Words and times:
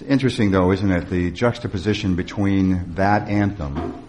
It's 0.00 0.08
interesting, 0.08 0.50
though, 0.50 0.72
isn't 0.72 0.90
it? 0.90 1.10
The 1.10 1.30
juxtaposition 1.30 2.16
between 2.16 2.94
that 2.94 3.28
anthem 3.28 4.02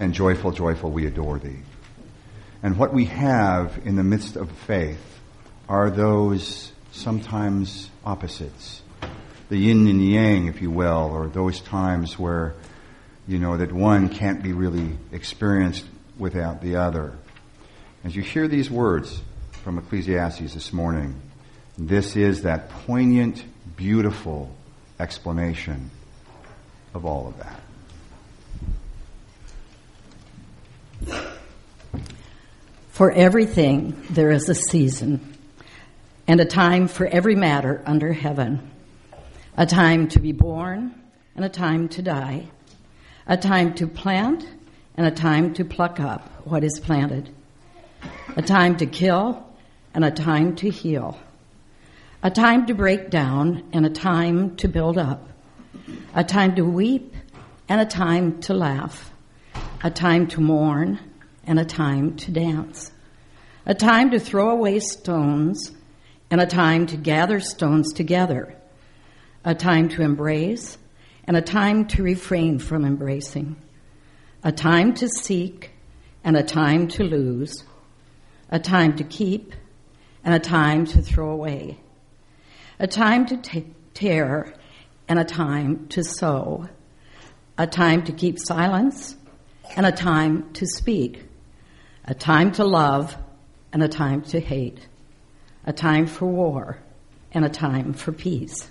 and 0.00 0.14
Joyful, 0.14 0.52
Joyful, 0.52 0.90
We 0.90 1.06
Adore 1.06 1.38
Thee. 1.38 1.58
And 2.62 2.78
what 2.78 2.94
we 2.94 3.04
have 3.04 3.78
in 3.84 3.96
the 3.96 4.02
midst 4.02 4.36
of 4.36 4.50
faith 4.50 5.20
are 5.68 5.90
those 5.90 6.72
sometimes 6.92 7.90
opposites. 8.06 8.80
The 9.50 9.58
yin 9.58 9.86
and 9.86 10.02
yang, 10.02 10.46
if 10.46 10.62
you 10.62 10.70
will, 10.70 11.10
or 11.12 11.28
those 11.28 11.60
times 11.60 12.18
where, 12.18 12.54
you 13.28 13.38
know, 13.38 13.58
that 13.58 13.70
one 13.70 14.08
can't 14.08 14.42
be 14.42 14.54
really 14.54 14.96
experienced 15.12 15.84
without 16.16 16.62
the 16.62 16.76
other. 16.76 17.12
As 18.02 18.16
you 18.16 18.22
hear 18.22 18.48
these 18.48 18.70
words 18.70 19.20
from 19.62 19.76
Ecclesiastes 19.76 20.54
this 20.54 20.72
morning, 20.72 21.20
this 21.76 22.16
is 22.16 22.44
that 22.44 22.70
poignant, 22.70 23.44
beautiful 23.76 24.56
explanation 25.02 25.90
of 26.94 27.04
all 27.04 27.26
of 27.26 27.36
that. 27.38 27.60
For 32.90 33.10
everything 33.10 34.00
there 34.10 34.30
is 34.30 34.48
a 34.48 34.54
season, 34.54 35.36
and 36.28 36.40
a 36.40 36.44
time 36.44 36.86
for 36.86 37.04
every 37.06 37.34
matter 37.34 37.82
under 37.84 38.12
heaven. 38.12 38.70
A 39.56 39.66
time 39.66 40.06
to 40.08 40.20
be 40.20 40.30
born, 40.32 40.94
and 41.34 41.44
a 41.44 41.48
time 41.48 41.88
to 41.90 42.02
die. 42.02 42.46
A 43.26 43.36
time 43.36 43.74
to 43.74 43.88
plant, 43.88 44.46
and 44.96 45.04
a 45.04 45.10
time 45.10 45.52
to 45.54 45.64
pluck 45.64 45.98
up 45.98 46.46
what 46.46 46.62
is 46.62 46.78
planted. 46.78 47.28
A 48.36 48.42
time 48.42 48.76
to 48.76 48.86
kill, 48.86 49.44
and 49.94 50.04
a 50.04 50.12
time 50.12 50.54
to 50.56 50.70
heal 50.70 51.18
a 52.24 52.30
time 52.30 52.66
to 52.66 52.74
break 52.74 53.10
down 53.10 53.64
and 53.72 53.84
a 53.84 53.90
time 53.90 54.54
to 54.54 54.68
build 54.68 54.96
up, 54.96 55.28
a 56.14 56.22
time 56.22 56.54
to 56.54 56.62
weep 56.62 57.16
and 57.68 57.80
a 57.80 57.86
time 57.86 58.40
to 58.40 58.54
laugh, 58.54 59.10
a 59.82 59.90
time 59.90 60.28
to 60.28 60.40
mourn 60.40 61.00
and 61.44 61.58
a 61.58 61.64
time 61.64 62.14
to 62.14 62.30
dance, 62.30 62.92
a 63.66 63.74
time 63.74 64.12
to 64.12 64.20
throw 64.20 64.50
away 64.50 64.78
stones 64.78 65.72
and 66.30 66.40
a 66.40 66.46
time 66.46 66.86
to 66.86 66.96
gather 66.96 67.40
stones 67.40 67.92
together, 67.92 68.54
a 69.44 69.52
time 69.52 69.88
to 69.88 70.02
embrace 70.02 70.78
and 71.24 71.36
a 71.36 71.42
time 71.42 71.84
to 71.86 72.04
refrain 72.04 72.60
from 72.60 72.84
embracing, 72.84 73.56
a 74.44 74.52
time 74.52 74.94
to 74.94 75.08
seek 75.08 75.72
and 76.22 76.36
a 76.36 76.42
time 76.44 76.86
to 76.86 77.02
lose, 77.02 77.64
a 78.48 78.60
time 78.60 78.94
to 78.94 79.02
keep 79.02 79.56
and 80.24 80.34
a 80.34 80.38
time 80.38 80.86
to 80.86 81.02
throw 81.02 81.30
away 81.30 81.81
a 82.82 82.86
time 82.88 83.24
to 83.24 83.36
t- 83.36 83.64
tear 83.94 84.52
and 85.06 85.16
a 85.16 85.24
time 85.24 85.86
to 85.86 86.02
sow, 86.02 86.68
a 87.56 87.64
time 87.64 88.02
to 88.02 88.10
keep 88.10 88.40
silence 88.40 89.14
and 89.76 89.86
a 89.86 89.92
time 89.92 90.52
to 90.52 90.66
speak, 90.66 91.22
a 92.04 92.12
time 92.12 92.50
to 92.50 92.64
love 92.64 93.16
and 93.72 93.84
a 93.84 93.88
time 93.88 94.20
to 94.20 94.40
hate, 94.40 94.88
a 95.64 95.72
time 95.72 96.08
for 96.08 96.26
war 96.26 96.76
and 97.30 97.44
a 97.44 97.48
time 97.48 97.92
for 97.92 98.10
peace. 98.10 98.68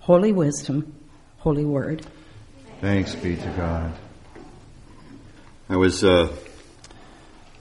Holy 0.00 0.32
wisdom, 0.32 0.94
holy 1.38 1.64
word. 1.64 2.04
Thanks 2.82 3.14
be 3.14 3.36
to 3.36 3.48
God. 3.56 3.94
I 5.70 5.76
was, 5.76 6.04
uh, 6.04 6.30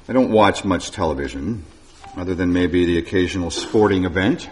I 0.09 0.11
don't 0.13 0.31
watch 0.31 0.66
much 0.66 0.91
television 0.91 1.63
other 2.17 2.35
than 2.35 2.52
maybe 2.52 2.83
the 2.83 2.97
occasional 2.97 3.50
sporting 3.50 4.03
event 4.03 4.50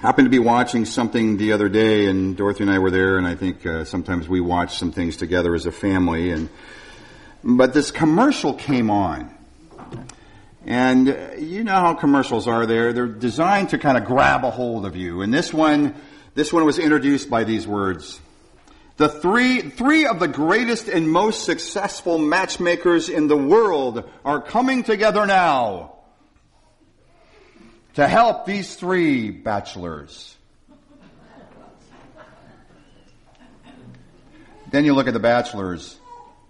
happened 0.00 0.26
to 0.26 0.30
be 0.30 0.38
watching 0.38 0.84
something 0.84 1.36
the 1.36 1.52
other 1.52 1.68
day, 1.68 2.06
and 2.06 2.36
Dorothy 2.36 2.64
and 2.64 2.70
I 2.70 2.78
were 2.78 2.90
there, 2.90 3.16
and 3.16 3.26
I 3.26 3.34
think 3.34 3.64
uh, 3.64 3.84
sometimes 3.84 4.28
we 4.28 4.40
watch 4.40 4.78
some 4.78 4.92
things 4.92 5.16
together 5.16 5.54
as 5.54 5.66
a 5.66 5.72
family. 5.72 6.30
And 6.30 6.48
but 7.42 7.72
this 7.72 7.90
commercial 7.90 8.54
came 8.54 8.90
on, 8.90 9.34
and 10.64 11.08
uh, 11.08 11.30
you 11.38 11.64
know 11.64 11.72
how 11.72 11.94
commercials 11.94 12.46
are. 12.46 12.66
There, 12.66 12.92
they're 12.92 13.06
designed 13.06 13.70
to 13.70 13.78
kind 13.78 13.96
of 13.96 14.04
grab 14.04 14.44
a 14.44 14.50
hold 14.50 14.84
of 14.84 14.96
you. 14.96 15.22
And 15.22 15.32
this 15.32 15.52
one, 15.52 15.94
this 16.34 16.52
one 16.52 16.64
was 16.64 16.78
introduced 16.78 17.30
by 17.30 17.44
these 17.44 17.66
words. 17.66 18.20
The 18.98 19.08
three, 19.08 19.60
three 19.60 20.06
of 20.06 20.20
the 20.20 20.28
greatest 20.28 20.88
and 20.88 21.10
most 21.10 21.44
successful 21.44 22.18
matchmakers 22.18 23.10
in 23.10 23.28
the 23.28 23.36
world 23.36 24.08
are 24.24 24.40
coming 24.40 24.84
together 24.84 25.26
now 25.26 25.95
to 27.96 28.06
help 28.06 28.44
these 28.44 28.76
three 28.76 29.30
bachelors. 29.30 30.36
then 34.70 34.84
you 34.84 34.94
look 34.94 35.08
at 35.08 35.14
the 35.14 35.20
bachelors, 35.20 35.98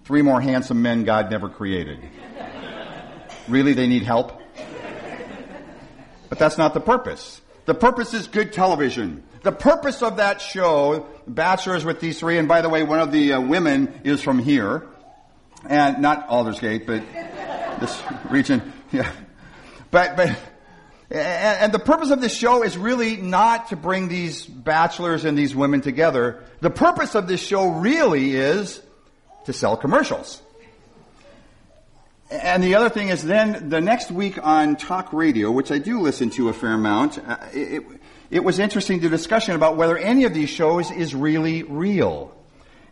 three 0.05 0.23
more 0.23 0.41
handsome 0.41 0.83
men 0.83 1.05
God 1.05 1.31
never 1.31 1.49
created. 1.49 2.01
really, 3.47 3.75
they 3.75 3.87
need 3.87 4.03
help? 4.03 4.41
But 6.29 6.39
that's 6.39 6.59
not 6.59 6.75
the 6.75 6.81
purpose. 6.81 7.41
The 7.67 7.75
purpose 7.75 8.13
is 8.13 8.27
good 8.27 8.53
television. 8.53 9.23
The 9.43 9.53
purpose 9.53 10.03
of 10.03 10.17
that 10.17 10.41
show, 10.41 11.07
Bachelors 11.28 11.84
with 11.84 12.01
these 12.01 12.19
three, 12.19 12.39
and 12.39 12.49
by 12.49 12.63
the 12.63 12.69
way, 12.69 12.83
one 12.83 12.99
of 12.99 13.13
the 13.13 13.34
uh, 13.34 13.41
women 13.41 14.01
is 14.03 14.21
from 14.21 14.41
here, 14.41 14.89
and 15.69 16.03
not 16.03 16.28
Aldersgate, 16.28 16.87
but 16.87 17.05
this 17.81 18.03
region. 18.31 18.73
Yeah, 18.91 19.11
but 19.93 20.17
but 20.17 20.37
and 21.11 21.72
the 21.72 21.78
purpose 21.78 22.11
of 22.11 22.21
this 22.21 22.37
show 22.37 22.62
is 22.65 22.77
really 22.77 23.17
not 23.17 23.69
to 23.69 23.77
bring 23.77 24.09
these 24.09 24.44
bachelors 24.44 25.25
and 25.25 25.39
these 25.39 25.55
women 25.55 25.81
together. 25.81 26.43
The 26.61 26.71
purpose 26.71 27.15
of 27.15 27.28
this 27.28 27.41
show 27.41 27.69
really 27.69 28.34
is 28.34 28.83
to 29.45 29.53
sell 29.53 29.77
commercials. 29.77 30.43
And 32.28 32.62
the 32.62 32.75
other 32.75 32.89
thing 32.89 33.09
is 33.09 33.22
then 33.22 33.69
the 33.69 33.81
next 33.81 34.11
week 34.11 34.45
on 34.45 34.75
talk 34.75 35.12
radio, 35.12 35.50
which 35.53 35.71
I 35.71 35.78
do 35.78 36.00
listen 36.00 36.31
to 36.31 36.49
a 36.49 36.53
fair 36.53 36.72
amount, 36.72 37.19
uh, 37.19 37.37
it, 37.53 37.84
it 38.31 38.43
was 38.43 38.59
interesting 38.59 38.99
the 38.99 39.09
discussion 39.09 39.55
about 39.55 39.77
whether 39.77 39.97
any 39.97 40.25
of 40.25 40.34
these 40.34 40.50
shows 40.50 40.91
is 40.91 41.15
really 41.15 41.62
real. 41.62 42.34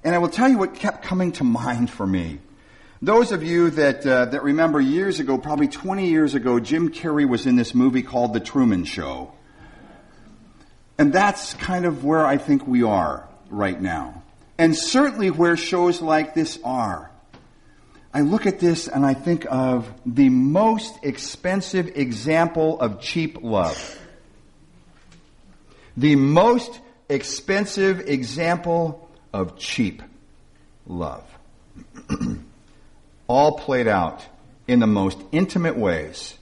And 0.05 0.15
I 0.15 0.19
will 0.19 0.29
tell 0.29 0.49
you 0.49 0.59
what 0.59 0.75
kept 0.75 1.03
coming 1.03 1.33
to 1.33 1.45
mind 1.65 1.91
for 1.91 2.07
me. 2.07 2.39
Those 3.05 3.33
of 3.33 3.43
you 3.43 3.69
that, 3.69 4.07
uh, 4.07 4.25
that 4.25 4.43
remember 4.43 4.81
years 4.81 5.21
ago, 5.21 5.37
probably 5.37 5.69
20 5.69 6.09
years 6.09 6.35
ago, 6.35 6.59
Jim 6.59 6.91
Carrey 6.91 7.29
was 7.29 7.45
in 7.45 7.55
this 7.55 7.75
movie 7.75 8.01
called 8.01 8.33
The 8.33 8.41
Truman 8.41 8.85
Show. 8.85 9.31
And 10.97 11.13
that's 11.13 11.53
kind 11.53 11.85
of 11.85 12.03
where 12.03 12.25
I 12.25 12.39
think 12.39 12.67
we 12.67 12.83
are 12.83 13.29
right 13.51 13.79
now. 13.79 14.23
And 14.57 14.75
certainly 14.75 15.31
where 15.31 15.55
shows 15.55 16.01
like 16.01 16.33
this 16.33 16.59
are. 16.65 17.11
I 18.15 18.23
look 18.23 18.47
at 18.47 18.59
this 18.59 18.89
and 18.89 19.05
I 19.05 19.13
think 19.13 19.45
of 19.51 19.93
the 20.07 20.31
most 20.31 20.95
expensive 21.03 21.99
example 21.99 22.81
of 22.81 23.03
cheap 23.03 23.43
love. 23.43 23.99
The 25.95 26.17
most 26.17 26.81
expensive 27.11 28.09
example 28.09 29.11
of 29.31 29.59
cheap 29.59 30.03
love. 30.87 31.23
all 33.27 33.59
played 33.59 33.87
out 33.87 34.25
in 34.67 34.79
the 34.79 34.87
most 34.87 35.19
intimate 35.33 35.77
ways 35.77 36.35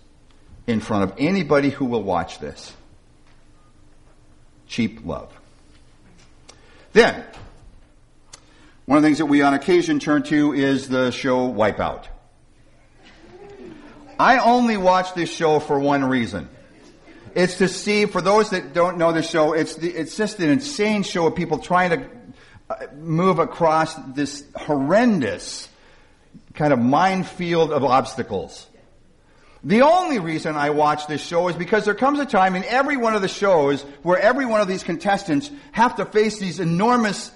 in 0.66 0.80
front 0.80 1.04
of 1.04 1.14
anybody 1.18 1.70
who 1.70 1.84
will 1.84 2.02
watch 2.02 2.38
this. 2.38 2.72
Cheap 4.66 5.04
love. 5.04 5.32
Then, 6.92 7.24
one 8.84 8.98
of 8.98 9.02
the 9.02 9.08
things 9.08 9.18
that 9.18 9.26
we 9.26 9.42
on 9.42 9.54
occasion 9.54 9.98
turn 9.98 10.22
to 10.24 10.52
is 10.52 10.88
the 10.88 11.10
show 11.10 11.52
Wipeout. 11.52 12.06
I 14.18 14.38
only 14.38 14.76
watch 14.76 15.14
this 15.14 15.32
show 15.32 15.58
for 15.58 15.78
one 15.78 16.04
reason. 16.04 16.48
It's 17.34 17.58
to 17.58 17.68
see, 17.68 18.06
for 18.06 18.20
those 18.20 18.50
that 18.50 18.74
don't 18.74 18.98
know 18.98 19.12
the 19.12 19.22
show, 19.22 19.54
it's, 19.54 19.76
the, 19.76 19.88
it's 19.88 20.16
just 20.16 20.38
an 20.38 20.50
insane 20.50 21.02
show 21.02 21.26
of 21.26 21.34
people 21.34 21.58
trying 21.58 21.90
to 21.90 22.10
uh, 22.68 22.86
move 22.94 23.38
across 23.38 23.94
this 24.14 24.44
horrendous 24.54 25.68
kind 26.54 26.72
of 26.72 26.78
minefield 26.78 27.72
of 27.72 27.84
obstacles. 27.84 28.66
The 29.64 29.82
only 29.82 30.18
reason 30.18 30.56
I 30.56 30.70
watch 30.70 31.06
this 31.06 31.24
show 31.24 31.46
is 31.48 31.54
because 31.54 31.84
there 31.84 31.94
comes 31.94 32.18
a 32.18 32.26
time 32.26 32.56
in 32.56 32.64
every 32.64 32.96
one 32.96 33.14
of 33.14 33.22
the 33.22 33.28
shows 33.28 33.82
where 34.02 34.18
every 34.18 34.44
one 34.44 34.60
of 34.60 34.66
these 34.66 34.82
contestants 34.82 35.50
have 35.70 35.96
to 35.96 36.04
face 36.04 36.38
these 36.38 36.58
enormous 36.58 37.30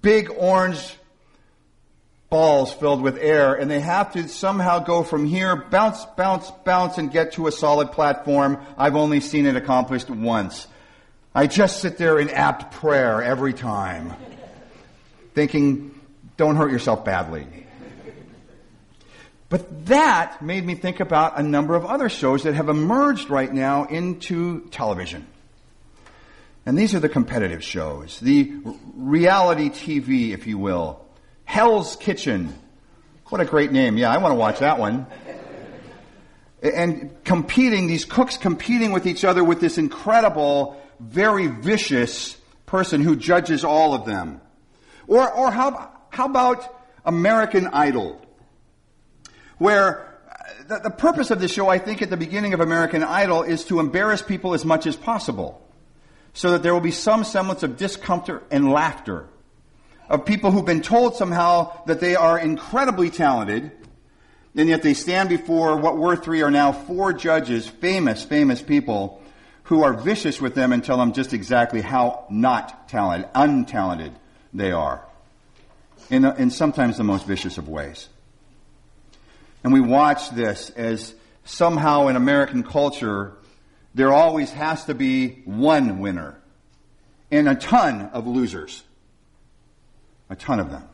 big 0.00 0.30
orange 0.30 0.96
balls 2.30 2.72
filled 2.72 3.02
with 3.02 3.18
air 3.18 3.54
and 3.54 3.68
they 3.70 3.80
have 3.80 4.12
to 4.12 4.28
somehow 4.28 4.78
go 4.78 5.02
from 5.02 5.26
here, 5.26 5.56
bounce, 5.56 6.04
bounce, 6.16 6.50
bounce 6.64 6.98
and 6.98 7.10
get 7.10 7.32
to 7.32 7.48
a 7.48 7.52
solid 7.52 7.90
platform. 7.90 8.58
I've 8.78 8.96
only 8.96 9.20
seen 9.20 9.46
it 9.46 9.56
accomplished 9.56 10.08
once. 10.08 10.68
I 11.34 11.48
just 11.48 11.80
sit 11.80 11.98
there 11.98 12.18
in 12.18 12.30
apt 12.30 12.72
prayer 12.74 13.22
every 13.22 13.52
time, 13.52 14.14
thinking, 15.34 16.00
don't 16.36 16.56
hurt 16.56 16.70
yourself 16.70 17.04
badly. 17.04 17.65
But 19.48 19.86
that 19.86 20.42
made 20.42 20.64
me 20.64 20.74
think 20.74 21.00
about 21.00 21.38
a 21.38 21.42
number 21.42 21.76
of 21.76 21.86
other 21.86 22.08
shows 22.08 22.42
that 22.42 22.54
have 22.54 22.68
emerged 22.68 23.30
right 23.30 23.52
now 23.52 23.84
into 23.84 24.68
television. 24.70 25.26
And 26.64 26.76
these 26.76 26.94
are 26.96 27.00
the 27.00 27.08
competitive 27.08 27.62
shows, 27.62 28.18
the 28.18 28.52
reality 28.96 29.70
TV, 29.70 30.32
if 30.32 30.48
you 30.48 30.58
will. 30.58 31.06
Hell's 31.44 31.94
Kitchen. 31.94 32.54
What 33.26 33.40
a 33.40 33.44
great 33.44 33.70
name. 33.70 33.96
Yeah, 33.96 34.10
I 34.10 34.18
want 34.18 34.32
to 34.32 34.36
watch 34.36 34.58
that 34.58 34.80
one. 34.80 35.06
And 36.60 37.14
competing, 37.22 37.86
these 37.86 38.04
cooks 38.04 38.36
competing 38.36 38.90
with 38.90 39.06
each 39.06 39.24
other 39.24 39.44
with 39.44 39.60
this 39.60 39.78
incredible, 39.78 40.80
very 40.98 41.46
vicious 41.46 42.36
person 42.66 43.00
who 43.00 43.14
judges 43.14 43.64
all 43.64 43.94
of 43.94 44.04
them. 44.04 44.40
Or, 45.06 45.30
or 45.30 45.52
how, 45.52 45.92
how 46.10 46.26
about 46.26 46.68
American 47.04 47.68
Idol? 47.68 48.20
Where 49.58 50.18
uh, 50.28 50.34
the, 50.68 50.80
the 50.84 50.90
purpose 50.90 51.30
of 51.30 51.40
the 51.40 51.48
show, 51.48 51.68
I 51.68 51.78
think, 51.78 52.02
at 52.02 52.10
the 52.10 52.16
beginning 52.16 52.54
of 52.54 52.60
American 52.60 53.02
Idol 53.02 53.42
is 53.42 53.64
to 53.64 53.80
embarrass 53.80 54.22
people 54.22 54.54
as 54.54 54.64
much 54.64 54.86
as 54.86 54.96
possible. 54.96 55.62
So 56.34 56.52
that 56.52 56.62
there 56.62 56.74
will 56.74 56.80
be 56.80 56.90
some 56.90 57.24
semblance 57.24 57.62
of 57.62 57.76
discomfort 57.76 58.46
and 58.50 58.70
laughter. 58.70 59.28
Of 60.08 60.26
people 60.26 60.50
who've 60.50 60.64
been 60.64 60.82
told 60.82 61.16
somehow 61.16 61.84
that 61.86 62.00
they 62.00 62.14
are 62.14 62.38
incredibly 62.38 63.10
talented, 63.10 63.72
and 64.54 64.68
yet 64.68 64.82
they 64.82 64.94
stand 64.94 65.28
before 65.28 65.76
what 65.78 65.96
were 65.96 66.14
three 66.14 66.42
are 66.42 66.50
now 66.50 66.72
four 66.72 67.12
judges, 67.12 67.66
famous, 67.66 68.22
famous 68.22 68.62
people, 68.62 69.22
who 69.64 69.82
are 69.82 69.94
vicious 69.94 70.40
with 70.40 70.54
them 70.54 70.72
and 70.72 70.84
tell 70.84 70.96
them 70.98 71.12
just 71.12 71.32
exactly 71.32 71.80
how 71.80 72.24
not 72.30 72.88
talented, 72.88 73.28
untalented 73.32 74.12
they 74.54 74.70
are. 74.70 75.04
In, 76.08 76.24
in 76.24 76.50
sometimes 76.50 76.96
the 76.96 77.04
most 77.04 77.26
vicious 77.26 77.58
of 77.58 77.68
ways. 77.68 78.08
And 79.66 79.72
we 79.72 79.80
watch 79.80 80.30
this 80.30 80.70
as 80.70 81.12
somehow 81.44 82.06
in 82.06 82.14
American 82.14 82.62
culture, 82.62 83.32
there 83.96 84.12
always 84.12 84.52
has 84.52 84.84
to 84.84 84.94
be 84.94 85.42
one 85.44 85.98
winner 85.98 86.40
and 87.32 87.48
a 87.48 87.56
ton 87.56 88.02
of 88.12 88.28
losers. 88.28 88.84
A 90.30 90.36
ton 90.36 90.60
of 90.60 90.70
them. 90.70 90.88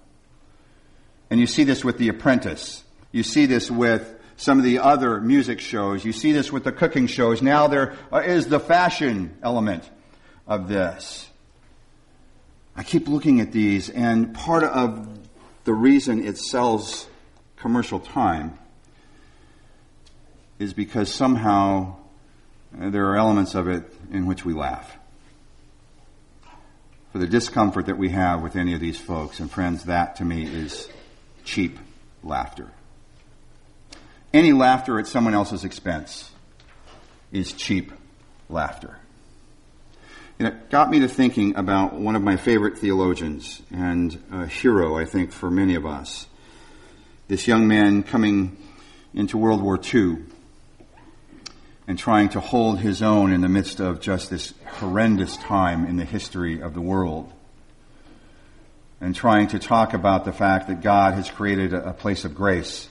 And 1.28 1.38
you 1.38 1.46
see 1.46 1.64
this 1.64 1.84
with 1.84 1.98
The 1.98 2.08
Apprentice. 2.08 2.82
You 3.10 3.22
see 3.22 3.44
this 3.44 3.70
with 3.70 4.10
some 4.38 4.56
of 4.56 4.64
the 4.64 4.78
other 4.78 5.20
music 5.20 5.60
shows. 5.60 6.02
You 6.02 6.14
see 6.14 6.32
this 6.32 6.50
with 6.50 6.64
the 6.64 6.72
cooking 6.72 7.08
shows. 7.08 7.42
Now 7.42 7.66
there 7.66 7.94
uh, 8.10 8.20
is 8.20 8.46
the 8.46 8.58
fashion 8.58 9.36
element 9.42 9.86
of 10.46 10.68
this. 10.68 11.28
I 12.74 12.84
keep 12.84 13.06
looking 13.06 13.40
at 13.40 13.52
these, 13.52 13.90
and 13.90 14.34
part 14.34 14.64
of 14.64 15.28
the 15.64 15.74
reason 15.74 16.26
it 16.26 16.38
sells 16.38 17.06
commercial 17.56 18.00
time 18.00 18.58
is 20.62 20.72
because 20.72 21.12
somehow 21.12 21.96
uh, 22.80 22.88
there 22.90 23.08
are 23.08 23.16
elements 23.16 23.56
of 23.56 23.66
it 23.66 23.82
in 24.12 24.26
which 24.26 24.44
we 24.44 24.54
laugh. 24.54 24.96
For 27.10 27.18
the 27.18 27.26
discomfort 27.26 27.86
that 27.86 27.98
we 27.98 28.10
have 28.10 28.42
with 28.42 28.54
any 28.54 28.72
of 28.72 28.80
these 28.80 28.98
folks, 28.98 29.40
and 29.40 29.50
friends, 29.50 29.84
that 29.84 30.16
to 30.16 30.24
me 30.24 30.44
is 30.44 30.88
cheap 31.44 31.78
laughter. 32.22 32.70
Any 34.32 34.52
laughter 34.52 34.98
at 35.00 35.06
someone 35.08 35.34
else's 35.34 35.64
expense 35.64 36.30
is 37.32 37.52
cheap 37.52 37.92
laughter. 38.48 38.98
And 40.38 40.48
it 40.48 40.70
got 40.70 40.90
me 40.90 41.00
to 41.00 41.08
thinking 41.08 41.56
about 41.56 41.94
one 41.94 42.14
of 42.14 42.22
my 42.22 42.36
favorite 42.36 42.78
theologians 42.78 43.60
and 43.72 44.22
a 44.30 44.46
hero, 44.46 44.96
I 44.96 45.06
think, 45.06 45.32
for 45.32 45.50
many 45.50 45.74
of 45.74 45.84
us. 45.84 46.26
This 47.26 47.48
young 47.48 47.66
man 47.66 48.04
coming 48.04 48.56
into 49.12 49.36
World 49.36 49.60
War 49.60 49.78
II 49.92 50.18
and 51.86 51.98
trying 51.98 52.28
to 52.30 52.40
hold 52.40 52.78
his 52.78 53.02
own 53.02 53.32
in 53.32 53.40
the 53.40 53.48
midst 53.48 53.80
of 53.80 54.00
just 54.00 54.30
this 54.30 54.54
horrendous 54.66 55.36
time 55.36 55.84
in 55.84 55.96
the 55.96 56.04
history 56.04 56.60
of 56.60 56.74
the 56.74 56.80
world. 56.80 57.32
And 59.00 59.14
trying 59.14 59.48
to 59.48 59.58
talk 59.58 59.94
about 59.94 60.24
the 60.24 60.32
fact 60.32 60.68
that 60.68 60.80
God 60.80 61.14
has 61.14 61.28
created 61.28 61.74
a 61.74 61.92
place 61.92 62.24
of 62.24 62.34
grace 62.34 62.88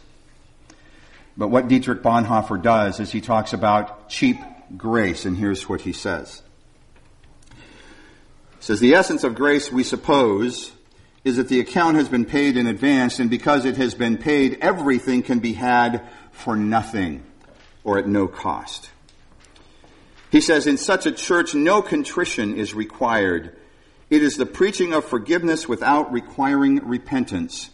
but 1.38 1.48
what 1.48 1.68
Dietrich 1.68 2.04
Bonhoeffer 2.04 2.62
does 2.62 3.00
is 3.00 3.12
he 3.12 3.22
talks 3.22 3.54
about 3.54 4.10
cheap 4.10 4.38
grace, 4.76 5.26
and 5.26 5.38
here's 5.38 5.68
what 5.68 5.82
he 5.82 5.94
says. 5.94 6.42
He 7.50 7.56
says, 8.60 8.80
The 8.80 8.94
essence 8.94 9.24
of 9.24 9.36
grace, 9.36 9.72
we 9.72 9.84
suppose, 9.84 10.72
is 11.24 11.38
that 11.38 11.48
the 11.48 11.60
account 11.60 11.98
has 11.98 12.10
been 12.10 12.26
paid 12.26 12.58
in 12.58 12.68
advance, 12.68 13.20
and 13.20 13.30
because 13.30 13.66
it 13.66 13.78
has 13.78 13.96
been 13.96 14.18
paid, 14.18 14.58
everything 14.62 15.24
can 15.24 15.40
be 15.40 15.54
had 15.54 16.08
for 16.32 16.56
nothing 16.56 17.24
or 17.83 17.98
at 17.98 18.07
no 18.07 18.28
cost. 18.28 18.89
He 20.31 20.42
says, 20.42 20.68
In 20.68 20.78
such 20.78 21.06
a 21.06 21.12
church, 21.12 21.54
no 21.54 21.81
contrition 21.81 22.56
is 22.56 22.74
required. 22.74 23.56
It 24.10 24.24
is 24.24 24.38
the 24.38 24.45
preaching 24.45 24.94
of 24.94 25.06
forgiveness 25.06 25.68
without 25.68 26.12
requiring 26.12 26.88
repentance, 26.88 27.69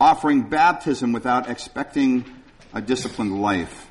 offering 0.00 0.42
baptism 0.42 1.12
without 1.12 1.48
expecting 1.48 2.24
a 2.72 2.80
disciplined 2.80 3.40
life, 3.40 3.90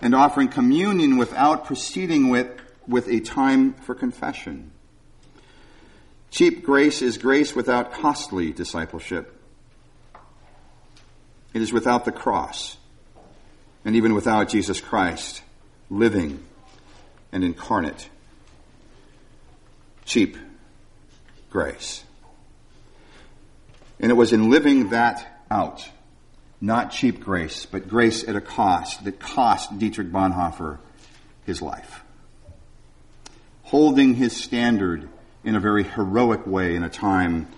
and 0.00 0.14
offering 0.14 0.48
communion 0.48 1.16
without 1.16 1.64
proceeding 1.64 2.30
with, 2.30 2.48
with 2.86 3.08
a 3.08 3.20
time 3.20 3.74
for 3.74 3.94
confession. 3.94 4.70
Cheap 6.30 6.64
grace 6.64 7.02
is 7.02 7.18
grace 7.18 7.54
without 7.54 7.92
costly 7.92 8.52
discipleship. 8.52 9.38
It 11.52 11.60
is 11.60 11.72
without 11.72 12.04
the 12.04 12.12
cross, 12.12 12.78
and 13.84 13.96
even 13.96 14.14
without 14.14 14.48
Jesus 14.48 14.80
Christ 14.80 15.42
living 15.90 16.42
and 17.32 17.44
incarnate. 17.44 18.08
Cheap 20.04 20.36
grace. 21.50 22.04
And 24.00 24.10
it 24.10 24.14
was 24.14 24.32
in 24.32 24.50
living 24.50 24.90
that 24.90 25.44
out 25.50 25.88
not 26.62 26.92
cheap 26.92 27.20
grace, 27.20 27.66
but 27.66 27.88
grace 27.88 28.26
at 28.26 28.36
a 28.36 28.40
cost 28.40 29.04
that 29.04 29.18
cost 29.18 29.76
Dietrich 29.78 30.12
Bonhoeffer 30.12 30.78
his 31.44 31.60
life. 31.60 32.04
Holding 33.64 34.14
his 34.14 34.34
standard 34.36 35.08
in 35.42 35.56
a 35.56 35.60
very 35.60 35.82
heroic 35.82 36.46
way 36.46 36.76
in 36.76 36.84
a 36.84 36.88
time 36.88 37.48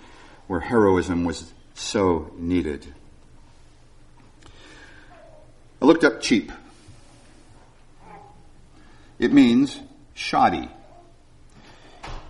where 0.46 0.60
heroism 0.60 1.24
was 1.24 1.52
so 1.74 2.32
needed. 2.38 2.94
I 5.84 5.86
looked 5.86 6.04
up 6.04 6.22
cheap. 6.22 6.50
It 9.18 9.34
means 9.34 9.78
shoddy 10.14 10.70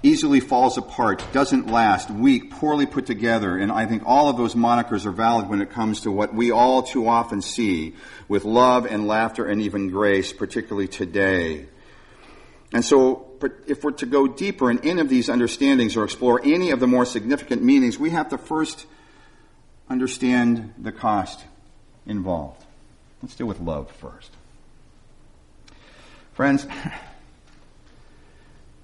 easily 0.03 0.41
falls 0.41 0.77
apart, 0.77 1.25
doesn't 1.33 1.69
last, 1.69 2.11
weak, 2.11 2.51
poorly 2.51 2.85
put 2.85 3.07
together, 3.07 3.57
and 3.57 3.71
I 3.71 3.87
think 3.87 4.03
all 4.05 4.29
of 4.29 4.37
those 4.37 4.57
monikers 4.57 5.07
are 5.07 5.13
valid 5.13 5.49
when 5.49 5.61
it 5.63 5.71
comes 5.71 6.01
to 6.01 6.11
what 6.11 6.35
we 6.35 6.51
all 6.51 6.83
too 6.83 7.07
often 7.07 7.41
see 7.41 7.95
with 8.27 8.45
love 8.45 8.87
and 8.87 9.07
laughter 9.07 9.47
and 9.47 9.63
even 9.63 9.89
grace, 9.89 10.33
particularly 10.33 10.89
today. 10.89 11.67
And 12.73 12.85
so, 12.85 13.29
if 13.69 13.85
we're 13.85 13.93
to 13.93 14.07
go 14.07 14.27
deeper 14.27 14.69
in 14.69 14.81
any 14.81 15.01
of 15.01 15.09
these 15.09 15.29
understandings 15.29 15.97
or 15.97 16.03
explore 16.03 16.41
any 16.43 16.73
of 16.73 16.81
the 16.81 16.89
more 16.89 17.07
significant 17.07 17.63
meanings, 17.63 18.01
we 18.01 18.11
have 18.11 18.31
to 18.31 18.37
first 18.37 18.85
understand 19.89 20.75
the 20.77 20.91
cost 20.91 21.45
involved. 22.05 22.64
Let's 23.25 23.37
deal 23.37 23.47
with 23.47 23.61
love 23.61 23.91
first. 23.91 24.31
Friends, 26.35 26.67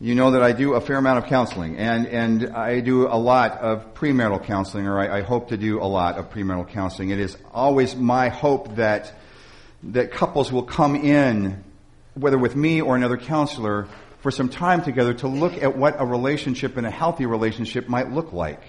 you 0.00 0.14
know 0.14 0.30
that 0.30 0.42
I 0.42 0.52
do 0.52 0.72
a 0.72 0.80
fair 0.80 0.96
amount 0.96 1.18
of 1.18 1.26
counseling, 1.26 1.76
and, 1.76 2.06
and 2.06 2.48
I 2.56 2.80
do 2.80 3.06
a 3.06 3.18
lot 3.20 3.58
of 3.58 3.92
premarital 3.92 4.42
counseling, 4.44 4.86
or 4.86 4.98
I, 4.98 5.18
I, 5.18 5.20
hope 5.20 5.50
to 5.50 5.58
do 5.58 5.78
a 5.78 5.84
lot 5.84 6.16
of 6.16 6.30
premarital 6.30 6.70
counseling. 6.70 7.10
It 7.10 7.20
is 7.20 7.36
always 7.52 7.94
my 7.94 8.30
hope 8.30 8.76
that, 8.76 9.12
that 9.82 10.10
couples 10.10 10.50
will 10.50 10.62
come 10.62 10.96
in, 10.96 11.62
whether 12.14 12.38
with 12.38 12.56
me 12.56 12.80
or 12.80 12.96
another 12.96 13.18
counselor, 13.18 13.88
for 14.20 14.30
some 14.30 14.48
time 14.48 14.82
together 14.82 15.12
to 15.12 15.28
look 15.28 15.62
at 15.62 15.76
what 15.76 15.96
a 15.98 16.06
relationship 16.06 16.78
and 16.78 16.86
a 16.86 16.90
healthy 16.90 17.26
relationship 17.26 17.90
might 17.90 18.10
look 18.10 18.32
like. 18.32 18.62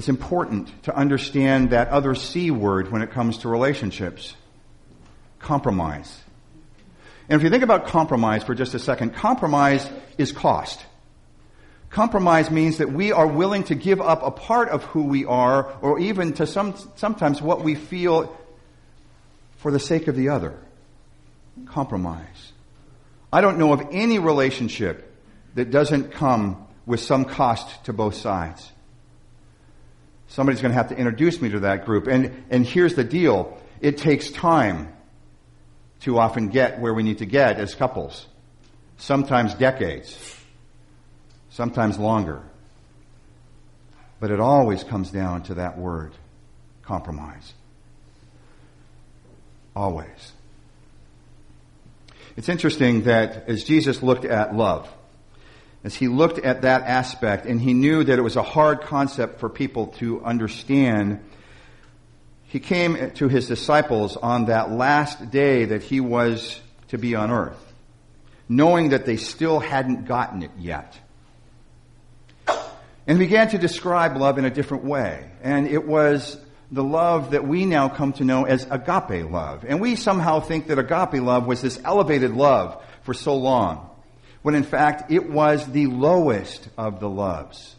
It's 0.00 0.08
important 0.08 0.84
to 0.84 0.96
understand 0.96 1.72
that 1.72 1.88
other 1.88 2.14
C 2.14 2.50
word 2.50 2.90
when 2.90 3.02
it 3.02 3.10
comes 3.10 3.36
to 3.38 3.50
relationships 3.50 4.34
compromise. 5.40 6.22
And 7.28 7.38
if 7.38 7.44
you 7.44 7.50
think 7.50 7.62
about 7.62 7.86
compromise 7.86 8.42
for 8.42 8.54
just 8.54 8.72
a 8.72 8.78
second, 8.78 9.14
compromise 9.14 9.86
is 10.16 10.32
cost. 10.32 10.82
Compromise 11.90 12.50
means 12.50 12.78
that 12.78 12.90
we 12.90 13.12
are 13.12 13.26
willing 13.26 13.62
to 13.64 13.74
give 13.74 14.00
up 14.00 14.22
a 14.22 14.30
part 14.30 14.70
of 14.70 14.84
who 14.84 15.02
we 15.02 15.26
are, 15.26 15.70
or 15.82 15.98
even 15.98 16.32
to 16.32 16.46
some, 16.46 16.74
sometimes 16.96 17.42
what 17.42 17.62
we 17.62 17.74
feel 17.74 18.34
for 19.58 19.70
the 19.70 19.78
sake 19.78 20.08
of 20.08 20.16
the 20.16 20.30
other. 20.30 20.56
Compromise. 21.66 22.52
I 23.30 23.42
don't 23.42 23.58
know 23.58 23.74
of 23.74 23.86
any 23.90 24.18
relationship 24.18 25.14
that 25.56 25.70
doesn't 25.70 26.12
come 26.12 26.66
with 26.86 27.00
some 27.00 27.26
cost 27.26 27.84
to 27.84 27.92
both 27.92 28.14
sides. 28.14 28.72
Somebody's 30.30 30.62
going 30.62 30.70
to 30.70 30.76
have 30.76 30.90
to 30.90 30.96
introduce 30.96 31.42
me 31.42 31.50
to 31.50 31.60
that 31.60 31.84
group. 31.84 32.06
And, 32.06 32.44
and 32.50 32.64
here's 32.64 32.94
the 32.94 33.02
deal. 33.02 33.58
It 33.80 33.98
takes 33.98 34.30
time 34.30 34.92
to 36.02 36.18
often 36.20 36.48
get 36.48 36.78
where 36.80 36.94
we 36.94 37.02
need 37.02 37.18
to 37.18 37.26
get 37.26 37.58
as 37.58 37.74
couples. 37.74 38.26
sometimes 38.96 39.54
decades, 39.54 40.36
sometimes 41.50 41.98
longer. 41.98 42.42
But 44.20 44.30
it 44.30 44.38
always 44.38 44.84
comes 44.84 45.10
down 45.10 45.42
to 45.44 45.54
that 45.54 45.78
word 45.78 46.12
compromise. 46.82 47.52
Always. 49.74 50.32
It's 52.36 52.48
interesting 52.48 53.02
that 53.04 53.48
as 53.48 53.64
Jesus 53.64 54.02
looked 54.02 54.24
at 54.24 54.54
love, 54.54 54.88
as 55.82 55.94
he 55.94 56.08
looked 56.08 56.38
at 56.38 56.62
that 56.62 56.82
aspect 56.82 57.46
and 57.46 57.60
he 57.60 57.72
knew 57.72 58.04
that 58.04 58.18
it 58.18 58.22
was 58.22 58.36
a 58.36 58.42
hard 58.42 58.82
concept 58.82 59.40
for 59.40 59.48
people 59.48 59.88
to 59.98 60.22
understand, 60.22 61.20
he 62.44 62.60
came 62.60 63.12
to 63.12 63.28
his 63.28 63.48
disciples 63.48 64.16
on 64.16 64.46
that 64.46 64.70
last 64.70 65.30
day 65.30 65.66
that 65.66 65.82
he 65.82 66.00
was 66.00 66.60
to 66.88 66.98
be 66.98 67.14
on 67.14 67.30
earth, 67.30 67.72
knowing 68.48 68.90
that 68.90 69.06
they 69.06 69.16
still 69.16 69.58
hadn't 69.58 70.04
gotten 70.04 70.42
it 70.42 70.50
yet. 70.58 70.98
And 73.06 73.18
began 73.18 73.48
to 73.48 73.58
describe 73.58 74.16
love 74.16 74.38
in 74.38 74.44
a 74.44 74.50
different 74.50 74.84
way. 74.84 75.30
And 75.42 75.66
it 75.66 75.86
was 75.86 76.36
the 76.70 76.84
love 76.84 77.32
that 77.32 77.46
we 77.46 77.64
now 77.64 77.88
come 77.88 78.12
to 78.14 78.24
know 78.24 78.44
as 78.44 78.66
agape 78.70 79.28
love. 79.30 79.64
And 79.66 79.80
we 79.80 79.96
somehow 79.96 80.40
think 80.40 80.68
that 80.68 80.78
agape 80.78 81.22
love 81.22 81.46
was 81.46 81.62
this 81.62 81.80
elevated 81.84 82.32
love 82.32 82.80
for 83.02 83.14
so 83.14 83.34
long 83.34 83.89
when 84.42 84.54
in 84.54 84.62
fact 84.62 85.10
it 85.10 85.30
was 85.30 85.66
the 85.66 85.86
lowest 85.86 86.68
of 86.78 87.00
the 87.00 87.08
loves. 87.08 87.76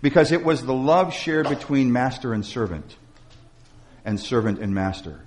Because 0.00 0.32
it 0.32 0.44
was 0.44 0.64
the 0.64 0.74
love 0.74 1.14
shared 1.14 1.48
between 1.48 1.92
master 1.92 2.34
and 2.34 2.44
servant, 2.44 2.96
and 4.04 4.20
servant 4.20 4.58
and 4.58 4.74
master. 4.74 5.20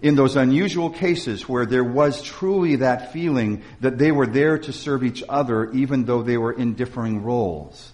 In 0.00 0.14
those 0.14 0.36
unusual 0.36 0.90
cases 0.90 1.48
where 1.48 1.66
there 1.66 1.84
was 1.84 2.22
truly 2.22 2.76
that 2.76 3.12
feeling 3.12 3.62
that 3.80 3.98
they 3.98 4.12
were 4.12 4.26
there 4.26 4.58
to 4.58 4.72
serve 4.72 5.02
each 5.02 5.24
other 5.28 5.70
even 5.72 6.04
though 6.04 6.22
they 6.22 6.36
were 6.36 6.52
in 6.52 6.74
differing 6.74 7.22
roles. 7.22 7.92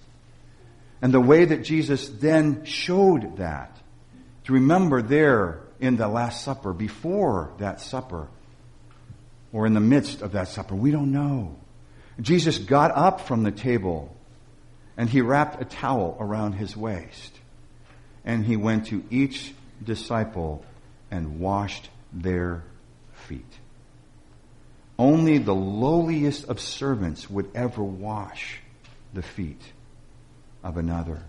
And 1.01 1.13
the 1.13 1.21
way 1.21 1.45
that 1.45 1.65
Jesus 1.65 2.09
then 2.09 2.65
showed 2.65 3.37
that, 3.39 3.77
to 4.45 4.53
remember 4.53 5.03
there 5.03 5.61
in 5.81 5.97
the 5.97 6.09
Last 6.09 6.45
Supper, 6.45 6.73
before 6.73 7.53
that 7.59 7.81
supper, 7.81 8.29
or 9.55 9.67
in 9.67 9.73
the 9.73 9.81
midst 9.81 10.21
of 10.21 10.33
that 10.33 10.49
supper. 10.49 10.75
We 10.75 10.91
don't 10.91 11.13
know. 11.13 11.57
Jesus 12.21 12.59
got 12.59 12.91
up 12.91 13.21
from 13.21 13.45
the 13.45 13.53
table 13.53 14.15
and 14.97 15.09
he 15.09 15.21
wrapped 15.21 15.63
a 15.63 15.65
towel 15.65 16.17
around 16.19 16.55
his 16.55 16.77
waist. 16.77 17.39
And 18.25 18.45
he 18.45 18.57
went 18.57 18.87
to 18.87 19.05
each 19.11 19.55
disciple 19.83 20.65
and 21.11 21.39
washed 21.39 21.89
their 22.13 22.65
feet. 23.13 23.45
Only 24.99 25.39
the 25.39 25.55
lowliest 25.55 26.47
of 26.47 26.61
servants 26.61 27.31
would 27.31 27.51
ever 27.55 27.83
wash 27.83 28.61
the 29.13 29.23
feet 29.23 29.63
of 30.65 30.77
another, 30.77 31.23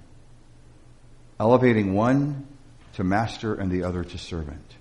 elevating 1.39 1.93
one 1.93 2.47
to 2.93 3.03
master 3.03 3.53
and 3.53 3.71
the 3.71 3.83
other 3.83 4.03
to 4.03 4.17
servant. 4.17 4.75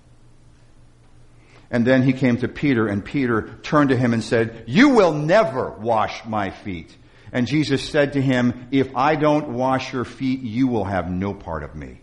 And 1.71 1.85
then 1.85 2.03
he 2.03 2.13
came 2.13 2.37
to 2.37 2.47
Peter, 2.47 2.87
and 2.87 3.03
Peter 3.03 3.49
turned 3.63 3.89
to 3.89 3.97
him 3.97 4.13
and 4.13 4.23
said, 4.23 4.65
You 4.67 4.89
will 4.89 5.13
never 5.13 5.71
wash 5.71 6.23
my 6.25 6.51
feet. 6.51 6.95
And 7.31 7.47
Jesus 7.47 7.87
said 7.87 8.13
to 8.13 8.21
him, 8.21 8.67
If 8.71 8.95
I 8.95 9.15
don't 9.15 9.49
wash 9.49 9.91
your 9.91 10.05
feet, 10.05 10.41
you 10.41 10.67
will 10.67 10.85
have 10.85 11.09
no 11.09 11.33
part 11.33 11.63
of 11.63 11.75
me. 11.75 11.99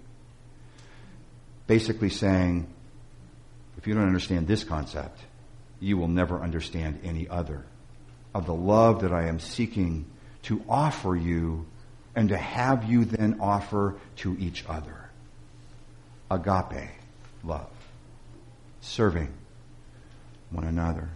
Basically 1.67 2.11
saying, 2.11 2.67
if 3.79 3.87
you 3.87 3.95
don't 3.95 4.07
understand 4.07 4.47
this 4.47 4.63
concept, 4.63 5.19
you 5.81 5.97
will 5.97 6.09
never 6.09 6.41
understand 6.41 7.01
any 7.03 7.29
other 7.29 7.65
of 8.35 8.47
the 8.47 8.55
love 8.55 9.03
that 9.03 9.13
I 9.13 9.29
am 9.29 9.41
seeking 9.41 10.07
to 10.43 10.63
offer 10.69 11.17
you 11.17 11.67
and 12.15 12.29
to 12.29 12.37
have 12.37 12.85
you 12.85 13.05
then 13.05 13.39
offer 13.41 13.97
to 14.17 14.37
each 14.39 14.65
other. 14.69 15.11
Agape 16.31 16.91
love. 17.43 17.71
Serving 18.81 19.33
one 20.53 20.65
another. 20.65 21.09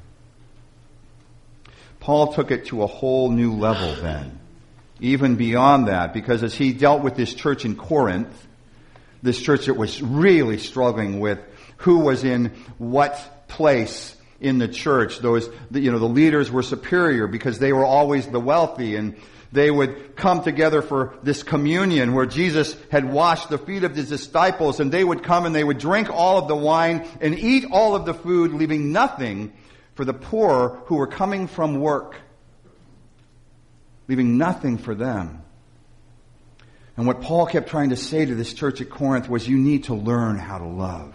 Paul 2.00 2.32
took 2.32 2.50
it 2.50 2.66
to 2.66 2.82
a 2.82 2.86
whole 2.86 3.30
new 3.30 3.54
level 3.54 3.94
then, 3.96 4.38
even 5.00 5.36
beyond 5.36 5.88
that, 5.88 6.12
because 6.12 6.42
as 6.42 6.54
he 6.54 6.72
dealt 6.72 7.02
with 7.02 7.16
this 7.16 7.34
church 7.34 7.64
in 7.64 7.76
Corinth, 7.76 8.46
this 9.22 9.40
church 9.40 9.66
that 9.66 9.74
was 9.74 10.00
really 10.02 10.58
struggling 10.58 11.20
with 11.20 11.38
who 11.78 11.98
was 11.98 12.24
in 12.24 12.52
what 12.78 13.48
place 13.48 14.14
in 14.40 14.58
the 14.58 14.68
church. 14.68 15.18
Those, 15.18 15.48
you 15.70 15.90
know, 15.90 15.98
the 15.98 16.06
leaders 16.06 16.50
were 16.50 16.62
superior 16.62 17.26
because 17.26 17.58
they 17.58 17.72
were 17.72 17.84
always 17.84 18.26
the 18.26 18.40
wealthy 18.40 18.96
and 18.96 19.16
they 19.56 19.70
would 19.70 20.14
come 20.16 20.42
together 20.42 20.82
for 20.82 21.14
this 21.22 21.42
communion 21.42 22.12
where 22.12 22.26
Jesus 22.26 22.76
had 22.90 23.10
washed 23.10 23.48
the 23.48 23.58
feet 23.58 23.84
of 23.84 23.96
his 23.96 24.08
disciples 24.08 24.78
and 24.78 24.92
they 24.92 25.02
would 25.02 25.24
come 25.24 25.46
and 25.46 25.54
they 25.54 25.64
would 25.64 25.78
drink 25.78 26.10
all 26.10 26.38
of 26.38 26.46
the 26.46 26.54
wine 26.54 27.08
and 27.20 27.36
eat 27.38 27.64
all 27.72 27.96
of 27.96 28.04
the 28.04 28.12
food, 28.12 28.52
leaving 28.52 28.92
nothing 28.92 29.54
for 29.94 30.04
the 30.04 30.12
poor 30.12 30.82
who 30.86 30.96
were 30.96 31.06
coming 31.06 31.46
from 31.46 31.80
work. 31.80 32.16
Leaving 34.08 34.36
nothing 34.36 34.76
for 34.76 34.94
them. 34.94 35.42
And 36.98 37.06
what 37.06 37.22
Paul 37.22 37.46
kept 37.46 37.68
trying 37.68 37.90
to 37.90 37.96
say 37.96 38.26
to 38.26 38.34
this 38.34 38.52
church 38.52 38.80
at 38.82 38.90
Corinth 38.90 39.28
was 39.28 39.48
you 39.48 39.56
need 39.56 39.84
to 39.84 39.94
learn 39.94 40.38
how 40.38 40.58
to 40.58 40.66
love 40.66 41.14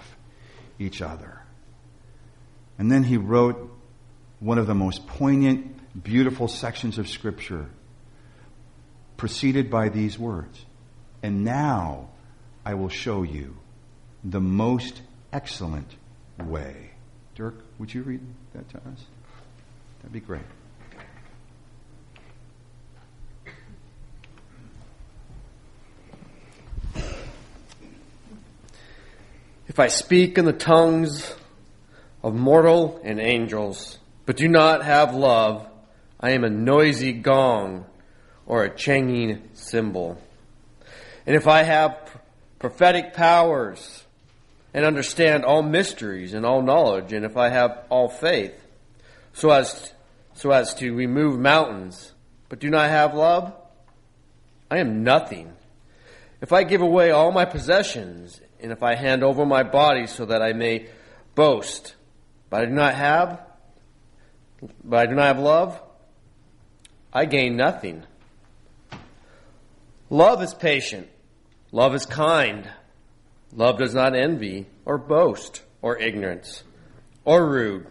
each 0.80 1.02
other. 1.02 1.42
And 2.80 2.92
then 2.92 3.04
he 3.04 3.18
wrote 3.18 3.72
one 4.40 4.58
of 4.58 4.66
the 4.66 4.76
most 4.76 5.06
poignant, 5.06 6.04
beautiful 6.04 6.48
sections 6.48 6.98
of 6.98 7.08
Scripture 7.08 7.70
preceded 9.22 9.70
by 9.70 9.88
these 9.88 10.18
words. 10.18 10.66
And 11.22 11.44
now 11.44 12.10
I 12.66 12.74
will 12.74 12.90
show 12.90 13.22
you 13.22 13.56
the 14.24 14.42
most 14.42 15.00
excellent 15.32 15.96
way. 16.44 16.90
Dirk, 17.36 17.54
would 17.78 17.94
you 17.94 18.02
read 18.02 18.22
that 18.56 18.68
to 18.70 18.78
us? 18.78 19.06
That'd 20.00 20.12
be 20.12 20.22
great. 20.22 20.42
If 29.68 29.78
I 29.78 29.90
speak 29.90 30.40
in 30.40 30.46
the 30.46 30.52
tongues 30.52 31.36
of 32.24 32.34
mortal 32.34 33.00
and 33.04 33.20
angels, 33.20 34.00
but 34.26 34.38
do 34.38 34.48
not 34.48 34.84
have 34.84 35.14
love, 35.14 35.68
I 36.20 36.32
am 36.32 36.44
a 36.44 36.50
noisy 36.50 37.14
gong 37.14 37.86
or 38.46 38.64
a 38.64 38.76
changing 38.76 39.50
cymbal. 39.54 40.22
And 41.26 41.36
if 41.36 41.48
I 41.48 41.64
have 41.64 42.22
prophetic 42.60 43.14
powers 43.14 44.04
and 44.74 44.86
understand 44.86 45.46
all 45.46 45.62
mysteries 45.62 46.34
and 46.34 46.46
all 46.46 46.62
knowledge, 46.62 47.14
and 47.14 47.26
if 47.26 47.38
I 47.38 47.50
have 47.50 47.86
all 47.90 48.08
faith, 48.08 48.54
so 49.34 49.50
as, 49.52 49.94
so 50.34 50.52
as 50.52 50.74
to 50.76 50.94
remove 50.94 51.40
mountains, 51.40 52.12
but 52.50 52.60
do 52.60 52.70
not 52.70 52.90
have 52.90 53.14
love, 53.14 53.54
I 54.70 54.78
am 54.78 55.04
nothing. 55.04 55.54
If 56.42 56.54
I 56.54 56.64
give 56.64 56.82
away 56.82 57.12
all 57.12 57.32
my 57.32 57.46
possessions, 57.46 58.42
and 58.60 58.72
if 58.72 58.84
I 58.84 58.96
hand 58.96 59.24
over 59.24 59.46
my 59.46 59.64
body 59.64 60.08
so 60.08 60.26
that 60.26 60.42
I 60.42 60.54
may 60.54 60.88
boast, 61.36 61.96
but 62.50 62.62
I 62.62 62.66
do 62.66 62.72
not 62.72 62.94
have, 62.96 63.42
but 64.84 65.00
I 65.00 65.06
do 65.06 65.16
not 65.16 65.26
have 65.26 65.40
love, 65.40 65.82
I 67.14 67.26
gain 67.26 67.58
nothing. 67.58 68.04
Love 70.12 70.44
is 70.44 70.54
patient. 70.54 71.08
Love 71.72 71.96
is 71.96 72.06
kind. 72.06 72.70
Love 73.54 73.80
does 73.80 73.96
not 73.96 74.14
envy 74.14 74.68
or 74.84 74.98
boast 74.98 75.64
or 75.82 75.98
ignorance 75.98 76.64
or 77.24 77.50
rude. 77.50 77.88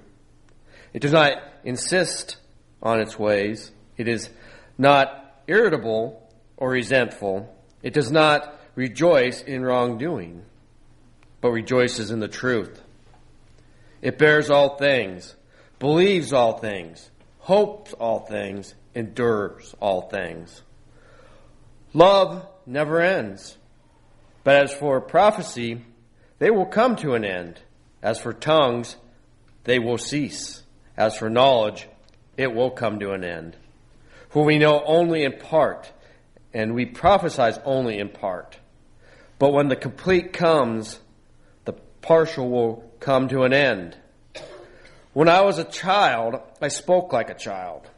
It 0.93 1.01
does 1.01 1.13
not 1.13 1.43
insist 1.65 2.37
on 2.83 3.01
its 3.01 3.19
ways. 3.19 3.73
It 3.97 4.07
is 4.07 4.29
not 4.77 5.41
irritable 5.47 6.31
or 6.59 6.69
resentful. 6.69 7.57
It 7.83 7.95
does 7.95 8.13
not 8.13 8.61
rejoice 8.75 9.41
in 9.41 9.63
wrongdoing, 9.63 10.45
but 11.41 11.53
rejoices 11.53 12.11
in 12.11 12.21
the 12.21 12.29
truth. 12.29 12.83
It 14.03 14.19
bears 14.19 14.51
all 14.51 14.77
things, 14.77 15.37
believes 15.79 16.35
all 16.35 16.59
things, 16.59 17.11
hopes 17.39 17.95
all 17.95 18.21
things, 18.21 18.75
endures 18.95 19.75
all 19.81 20.03
things. 20.03 20.61
Love 21.93 22.47
never 22.67 23.01
ends. 23.01 23.57
But 24.45 24.57
as 24.57 24.73
for 24.73 25.01
prophecy, 25.01 25.85
they 26.39 26.51
will 26.51 26.67
come 26.67 26.97
to 26.97 27.15
an 27.15 27.25
end. 27.25 27.61
As 28.03 28.21
for 28.21 28.33
tongues, 28.33 28.97
they 29.65 29.79
will 29.79 29.99
cease. 29.99 30.63
As 30.97 31.17
for 31.17 31.29
knowledge, 31.29 31.89
it 32.37 32.55
will 32.55 32.71
come 32.71 33.01
to 33.01 33.13
an 33.13 33.25
end. 33.25 33.57
For 34.31 34.45
we 34.45 34.59
know 34.59 34.83
only 34.85 35.25
in 35.25 35.39
part, 35.39 35.93
and 36.55 36.75
we 36.75 36.87
prophesy 36.87 37.61
only 37.65 37.99
in 37.99 38.09
part. 38.09 38.59
But 39.39 39.53
when 39.53 39.69
the 39.69 39.77
complete 39.77 40.33
comes, 40.33 41.01
the 41.65 41.73
partial 42.01 42.49
will 42.49 42.91
come 43.01 43.29
to 43.29 43.43
an 43.43 43.53
end. 43.53 43.97
When 45.13 45.29
I 45.29 45.41
was 45.41 45.59
a 45.59 45.65
child, 45.65 46.41
I 46.63 46.69
spoke 46.69 47.13
like 47.13 47.31
a 47.31 47.35
child. 47.35 47.89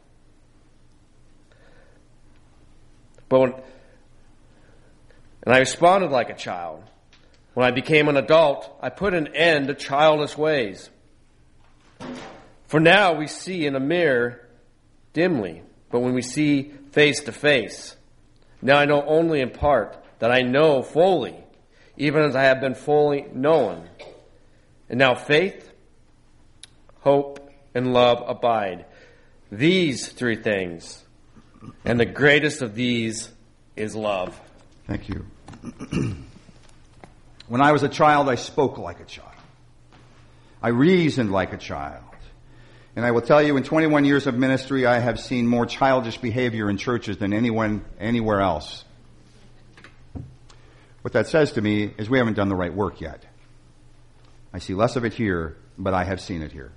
But 3.29 3.39
when, 3.39 3.53
and 5.45 5.53
I 5.53 5.59
responded 5.59 6.11
like 6.11 6.29
a 6.29 6.35
child. 6.35 6.83
When 7.53 7.65
I 7.65 7.71
became 7.71 8.07
an 8.07 8.17
adult, 8.17 8.75
I 8.81 8.89
put 8.89 9.13
an 9.13 9.35
end 9.35 9.67
to 9.67 9.75
childish 9.75 10.37
ways. 10.37 10.89
For 12.67 12.79
now 12.79 13.13
we 13.13 13.27
see 13.27 13.65
in 13.65 13.75
a 13.75 13.79
mirror 13.79 14.49
dimly, 15.13 15.61
but 15.91 15.99
when 15.99 16.13
we 16.13 16.23
see 16.23 16.73
face 16.91 17.21
to 17.21 17.31
face, 17.31 17.95
now 18.61 18.77
I 18.77 18.85
know 18.85 19.03
only 19.05 19.41
in 19.41 19.51
part 19.51 19.97
that 20.19 20.31
I 20.31 20.41
know 20.41 20.81
fully, 20.81 21.35
even 21.97 22.23
as 22.23 22.35
I 22.35 22.43
have 22.43 22.61
been 22.61 22.73
fully 22.73 23.25
known. 23.33 23.87
And 24.89 24.97
now 24.97 25.13
faith, 25.13 25.71
hope, 27.01 27.51
and 27.75 27.93
love 27.93 28.23
abide. 28.25 28.85
These 29.51 30.09
three 30.09 30.37
things. 30.37 31.03
And 31.85 31.99
the 31.99 32.05
greatest 32.05 32.61
of 32.61 32.73
these 32.73 33.29
is 33.75 33.95
love. 33.95 34.39
Thank 34.87 35.09
you. 35.09 35.25
when 37.47 37.61
I 37.61 37.71
was 37.71 37.83
a 37.83 37.89
child, 37.89 38.29
I 38.29 38.35
spoke 38.35 38.77
like 38.77 38.99
a 38.99 39.05
child. 39.05 39.29
I 40.61 40.69
reasoned 40.69 41.31
like 41.31 41.53
a 41.53 41.57
child. 41.57 42.03
And 42.95 43.05
I 43.05 43.11
will 43.11 43.21
tell 43.21 43.41
you, 43.41 43.57
in 43.57 43.63
21 43.63 44.05
years 44.05 44.27
of 44.27 44.35
ministry, 44.35 44.85
I 44.85 44.99
have 44.99 45.19
seen 45.19 45.47
more 45.47 45.65
childish 45.65 46.17
behavior 46.17 46.69
in 46.69 46.77
churches 46.77 47.17
than 47.17 47.33
anyone 47.33 47.83
anywhere 47.99 48.39
else. 48.39 48.85
What 51.01 51.13
that 51.13 51.27
says 51.27 51.53
to 51.53 51.61
me 51.61 51.91
is 51.97 52.09
we 52.09 52.19
haven't 52.19 52.35
done 52.35 52.49
the 52.49 52.55
right 52.55 52.73
work 52.73 53.01
yet. 53.01 53.25
I 54.53 54.59
see 54.59 54.73
less 54.73 54.95
of 54.95 55.05
it 55.05 55.13
here, 55.13 55.57
but 55.77 55.93
I 55.93 56.03
have 56.03 56.21
seen 56.21 56.43
it 56.43 56.51
here. 56.51 56.71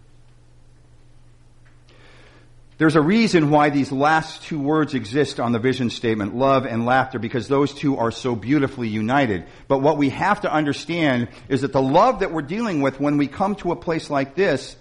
There's 2.78 2.96
a 2.96 3.00
reason 3.00 3.50
why 3.50 3.70
these 3.70 3.90
last 3.90 4.42
two 4.42 4.60
words 4.60 4.92
exist 4.92 5.40
on 5.40 5.52
the 5.52 5.58
vision 5.58 5.88
statement, 5.88 6.36
love 6.36 6.66
and 6.66 6.84
laughter, 6.84 7.18
because 7.18 7.48
those 7.48 7.72
two 7.72 7.96
are 7.96 8.10
so 8.10 8.36
beautifully 8.36 8.88
united. 8.88 9.46
But 9.66 9.78
what 9.78 9.96
we 9.96 10.10
have 10.10 10.42
to 10.42 10.52
understand 10.52 11.28
is 11.48 11.62
that 11.62 11.72
the 11.72 11.80
love 11.80 12.20
that 12.20 12.32
we're 12.32 12.42
dealing 12.42 12.82
with 12.82 13.00
when 13.00 13.16
we 13.16 13.28
come 13.28 13.54
to 13.56 13.72
a 13.72 13.76
place 13.76 14.10
like 14.10 14.34
this 14.34 14.76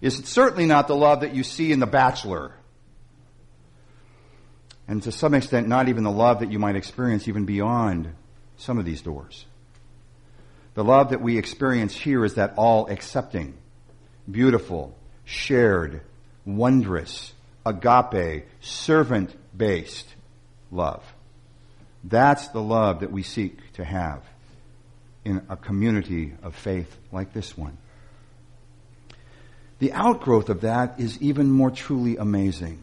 is 0.00 0.16
certainly 0.24 0.66
not 0.66 0.88
the 0.88 0.96
love 0.96 1.20
that 1.20 1.34
you 1.34 1.44
see 1.44 1.70
in 1.70 1.78
The 1.78 1.86
Bachelor. 1.86 2.52
And 4.88 5.02
to 5.04 5.12
some 5.12 5.34
extent, 5.34 5.68
not 5.68 5.88
even 5.88 6.02
the 6.02 6.10
love 6.10 6.40
that 6.40 6.50
you 6.50 6.58
might 6.58 6.74
experience 6.74 7.28
even 7.28 7.44
beyond 7.44 8.14
some 8.56 8.78
of 8.78 8.84
these 8.84 9.02
doors. 9.02 9.46
The 10.74 10.82
love 10.82 11.10
that 11.10 11.20
we 11.20 11.38
experience 11.38 11.94
here 11.94 12.24
is 12.24 12.34
that 12.34 12.54
all 12.56 12.88
accepting, 12.88 13.58
beautiful, 14.28 14.96
shared, 15.24 16.00
wondrous, 16.48 17.34
agape, 17.64 18.46
servant 18.60 19.36
based 19.56 20.14
love. 20.70 21.04
That's 22.02 22.48
the 22.48 22.62
love 22.62 23.00
that 23.00 23.12
we 23.12 23.22
seek 23.22 23.72
to 23.74 23.84
have 23.84 24.22
in 25.24 25.42
a 25.50 25.56
community 25.56 26.32
of 26.42 26.54
faith 26.54 26.96
like 27.12 27.32
this 27.34 27.56
one. 27.56 27.76
The 29.78 29.92
outgrowth 29.92 30.48
of 30.48 30.62
that 30.62 30.98
is 30.98 31.20
even 31.20 31.50
more 31.50 31.70
truly 31.70 32.16
amazing. 32.16 32.82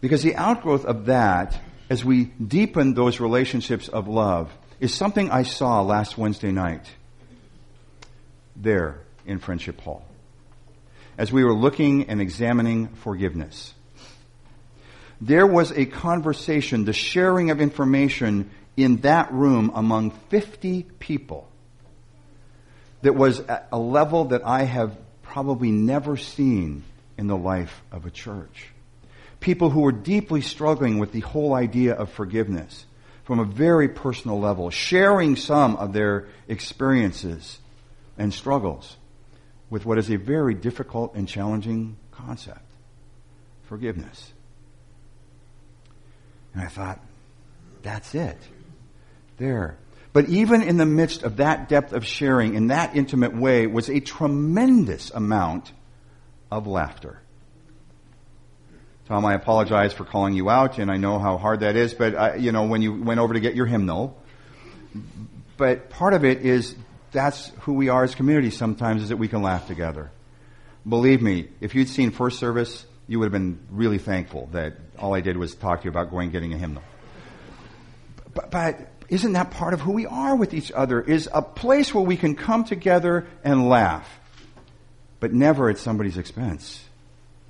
Because 0.00 0.22
the 0.22 0.34
outgrowth 0.36 0.84
of 0.84 1.06
that, 1.06 1.58
as 1.90 2.04
we 2.04 2.24
deepen 2.24 2.94
those 2.94 3.20
relationships 3.20 3.88
of 3.88 4.08
love, 4.08 4.50
is 4.80 4.92
something 4.92 5.30
I 5.30 5.42
saw 5.42 5.82
last 5.82 6.18
Wednesday 6.18 6.50
night 6.50 6.86
there 8.56 9.00
in 9.26 9.38
Friendship 9.38 9.80
Hall 9.80 10.04
as 11.16 11.32
we 11.32 11.44
were 11.44 11.54
looking 11.54 12.08
and 12.08 12.20
examining 12.20 12.88
forgiveness. 12.88 13.74
There 15.20 15.46
was 15.46 15.70
a 15.72 15.86
conversation, 15.86 16.84
the 16.84 16.92
sharing 16.92 17.50
of 17.50 17.60
information 17.60 18.50
in 18.76 18.98
that 18.98 19.32
room 19.32 19.70
among 19.74 20.10
50 20.10 20.82
people 20.98 21.48
that 23.02 23.14
was 23.14 23.40
at 23.40 23.68
a 23.70 23.78
level 23.78 24.26
that 24.26 24.44
I 24.44 24.64
have 24.64 24.96
probably 25.22 25.70
never 25.70 26.16
seen 26.16 26.84
in 27.16 27.26
the 27.26 27.36
life 27.36 27.82
of 27.92 28.06
a 28.06 28.10
church. 28.10 28.68
People 29.40 29.70
who 29.70 29.80
were 29.80 29.92
deeply 29.92 30.40
struggling 30.40 30.98
with 30.98 31.12
the 31.12 31.20
whole 31.20 31.54
idea 31.54 31.94
of 31.94 32.10
forgiveness 32.10 32.86
from 33.24 33.38
a 33.38 33.44
very 33.44 33.88
personal 33.88 34.40
level, 34.40 34.70
sharing 34.70 35.36
some 35.36 35.76
of 35.76 35.92
their 35.92 36.26
experiences 36.48 37.58
and 38.18 38.32
struggles 38.32 38.96
with 39.74 39.84
what 39.84 39.98
is 39.98 40.08
a 40.08 40.14
very 40.14 40.54
difficult 40.54 41.16
and 41.16 41.26
challenging 41.26 41.96
concept 42.12 42.62
forgiveness. 43.64 44.32
And 46.52 46.62
I 46.62 46.68
thought, 46.68 47.00
that's 47.82 48.14
it. 48.14 48.38
There. 49.36 49.76
But 50.12 50.28
even 50.28 50.62
in 50.62 50.76
the 50.76 50.86
midst 50.86 51.24
of 51.24 51.38
that 51.38 51.68
depth 51.68 51.92
of 51.92 52.06
sharing 52.06 52.54
in 52.54 52.68
that 52.68 52.94
intimate 52.94 53.34
way 53.34 53.66
was 53.66 53.90
a 53.90 53.98
tremendous 53.98 55.10
amount 55.10 55.72
of 56.52 56.68
laughter. 56.68 57.20
Tom, 59.08 59.24
I 59.24 59.34
apologize 59.34 59.92
for 59.92 60.04
calling 60.04 60.34
you 60.34 60.50
out, 60.50 60.78
and 60.78 60.88
I 60.88 60.98
know 60.98 61.18
how 61.18 61.36
hard 61.36 61.60
that 61.60 61.74
is, 61.74 61.94
but, 61.94 62.14
I, 62.14 62.36
you 62.36 62.52
know, 62.52 62.62
when 62.62 62.80
you 62.80 63.02
went 63.02 63.18
over 63.18 63.34
to 63.34 63.40
get 63.40 63.56
your 63.56 63.66
hymnal, 63.66 64.22
but 65.56 65.90
part 65.90 66.14
of 66.14 66.24
it 66.24 66.46
is 66.46 66.76
that's 67.14 67.50
who 67.60 67.72
we 67.72 67.88
are 67.88 68.04
as 68.04 68.14
community 68.14 68.50
sometimes 68.50 69.02
is 69.02 69.08
that 69.08 69.16
we 69.16 69.28
can 69.28 69.40
laugh 69.40 69.66
together. 69.66 70.10
Believe 70.86 71.22
me, 71.22 71.48
if 71.60 71.74
you'd 71.74 71.88
seen 71.88 72.10
first 72.10 72.38
service, 72.38 72.84
you 73.06 73.18
would 73.18 73.26
have 73.26 73.32
been 73.32 73.58
really 73.70 73.98
thankful 73.98 74.50
that 74.52 74.74
all 74.98 75.14
I 75.14 75.22
did 75.22 75.38
was 75.38 75.54
talk 75.54 75.80
to 75.80 75.84
you 75.84 75.90
about 75.90 76.10
going 76.10 76.24
and 76.24 76.32
getting 76.32 76.52
a 76.52 76.58
hymnal. 76.58 76.82
But, 78.34 78.50
but 78.50 78.80
isn't 79.08 79.32
that 79.32 79.52
part 79.52 79.72
of 79.72 79.80
who 79.80 79.92
we 79.92 80.06
are 80.06 80.34
with 80.36 80.52
each 80.52 80.72
other? 80.72 81.00
Is 81.00 81.28
a 81.32 81.40
place 81.40 81.94
where 81.94 82.04
we 82.04 82.16
can 82.16 82.34
come 82.34 82.64
together 82.64 83.26
and 83.44 83.68
laugh, 83.68 84.08
but 85.20 85.32
never 85.32 85.70
at 85.70 85.78
somebody's 85.78 86.18
expense. 86.18 86.84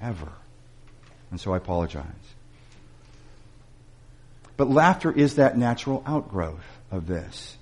Ever. 0.00 0.30
And 1.30 1.40
so 1.40 1.54
I 1.54 1.56
apologize. 1.56 2.04
But 4.56 4.68
laughter 4.68 5.10
is 5.10 5.36
that 5.36 5.56
natural 5.56 6.04
outgrowth 6.06 6.64
of 6.90 7.06
this. 7.06 7.56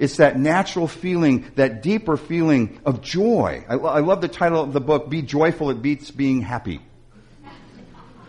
It's 0.00 0.16
that 0.16 0.38
natural 0.38 0.88
feeling, 0.88 1.52
that 1.56 1.82
deeper 1.82 2.16
feeling 2.16 2.80
of 2.86 3.02
joy. 3.02 3.66
I, 3.68 3.74
I 3.74 4.00
love 4.00 4.22
the 4.22 4.28
title 4.28 4.62
of 4.62 4.72
the 4.72 4.80
book, 4.80 5.10
Be 5.10 5.20
Joyful, 5.20 5.68
it 5.68 5.82
beats 5.82 6.10
being 6.10 6.40
happy. 6.40 6.80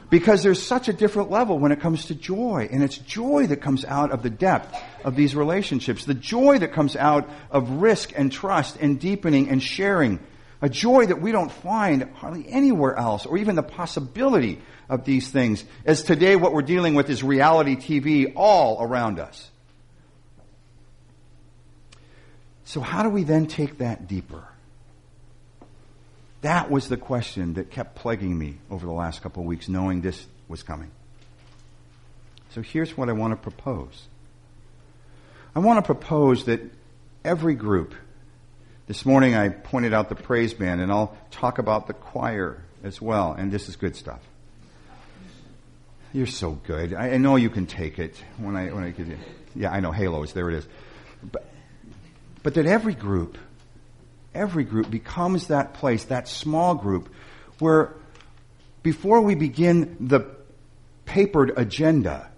Because 0.10 0.44
there's 0.44 0.62
such 0.62 0.90
a 0.90 0.94
different 0.94 1.32
level 1.32 1.58
when 1.58 1.72
it 1.72 1.80
comes 1.80 2.08
to 2.08 2.16
joy. 2.16 2.68
And 2.70 2.84
it's 2.84 2.98
joy 2.98 3.48
that 3.48 3.62
comes 3.62 3.86
out 3.86 4.12
of 4.12 4.22
the 4.22 4.30
depth 4.30 4.78
of 5.06 5.16
these 5.16 5.34
relationships. 5.34 6.04
The 6.04 6.14
joy 6.14 6.60
that 6.60 6.74
comes 6.74 6.98
out 6.98 7.30
of 7.50 7.70
risk 7.70 8.12
and 8.18 8.30
trust 8.30 8.76
and 8.76 9.00
deepening 9.00 9.48
and 9.48 9.64
sharing. 9.64 10.20
A 10.62 10.68
joy 10.68 11.06
that 11.06 11.22
we 11.22 11.32
don't 11.32 11.54
find 11.54 12.04
hardly 12.16 12.50
anywhere 12.50 12.98
else, 12.98 13.26
or 13.26 13.38
even 13.38 13.56
the 13.56 13.64
possibility 13.64 14.62
of 14.90 15.06
these 15.06 15.30
things. 15.30 15.64
As 15.86 16.04
today 16.04 16.36
what 16.36 16.52
we're 16.52 16.64
dealing 16.64 16.96
with 16.96 17.10
is 17.10 17.24
reality 17.24 17.78
TV 17.78 18.34
all 18.36 18.84
around 18.84 19.20
us. 19.20 19.50
So, 22.72 22.80
how 22.80 23.04
do 23.04 23.10
we 23.10 23.26
then 23.26 23.48
take 23.48 23.80
that 23.80 24.08
deeper? 24.08 24.46
That 26.40 26.72
was 26.72 26.88
the 26.88 26.96
question 26.96 27.56
that 27.56 27.70
kept 27.70 27.96
plaguing 27.96 28.38
me 28.40 28.60
over 28.70 28.86
the 28.86 28.94
last 28.94 29.22
couple 29.22 29.44
of 29.44 29.48
weeks, 29.48 29.68
knowing 29.68 30.00
this 30.00 30.26
was 30.48 30.64
coming. 30.64 30.90
So, 32.52 32.62
here's 32.62 32.96
what 32.96 33.10
I 33.10 33.12
want 33.12 33.34
to 33.34 33.36
propose 33.36 34.08
I 35.54 35.60
want 35.60 35.80
to 35.80 35.82
propose 35.82 36.46
that 36.46 36.62
every 37.26 37.56
group, 37.56 37.94
this 38.88 39.06
morning 39.06 39.36
I 39.36 39.50
pointed 39.50 39.94
out 39.94 40.08
the 40.08 40.16
praise 40.16 40.54
band, 40.54 40.80
and 40.80 40.94
I'll 40.94 41.18
talk 41.30 41.58
about 41.58 41.88
the 41.88 41.94
choir 41.94 42.64
as 42.86 43.02
well, 43.02 43.34
and 43.34 43.52
this 43.52 43.68
is 43.68 43.76
good 43.76 43.98
stuff. 43.98 44.22
You're 46.14 46.26
so 46.26 46.52
good. 46.52 46.94
I, 46.94 47.18
know 47.18 47.36
you 47.36 47.50
can 47.50 47.66
take 47.66 48.00
it 48.00 48.16
when 48.38 48.56
I 48.56 48.68
when 48.68 48.86
I 48.86 48.92
give 48.92 49.10
you. 49.10 49.18
Yeah, 49.58 49.72
I 49.74 49.82
know 49.82 49.92
halos. 49.92 50.32
There 50.32 50.50
it 50.50 50.56
is. 50.56 50.68
But 51.22 51.52
but 52.44 52.56
that 52.56 52.66
every 52.66 52.96
group, 52.96 53.38
every 54.34 54.64
group 54.64 54.90
becomes 54.90 55.48
that 55.48 55.74
place, 55.74 56.06
that 56.06 56.28
small 56.28 56.76
group, 56.76 57.10
where 57.60 57.94
before 58.84 59.22
we 59.22 59.36
begin 59.36 59.98
the 60.00 60.22
papered 61.06 61.54
agenda, 61.56 62.30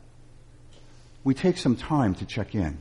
we 1.24 1.34
take 1.34 1.58
some 1.58 1.76
time 1.76 2.16
to 2.16 2.26
check 2.26 2.54
in. 2.54 2.78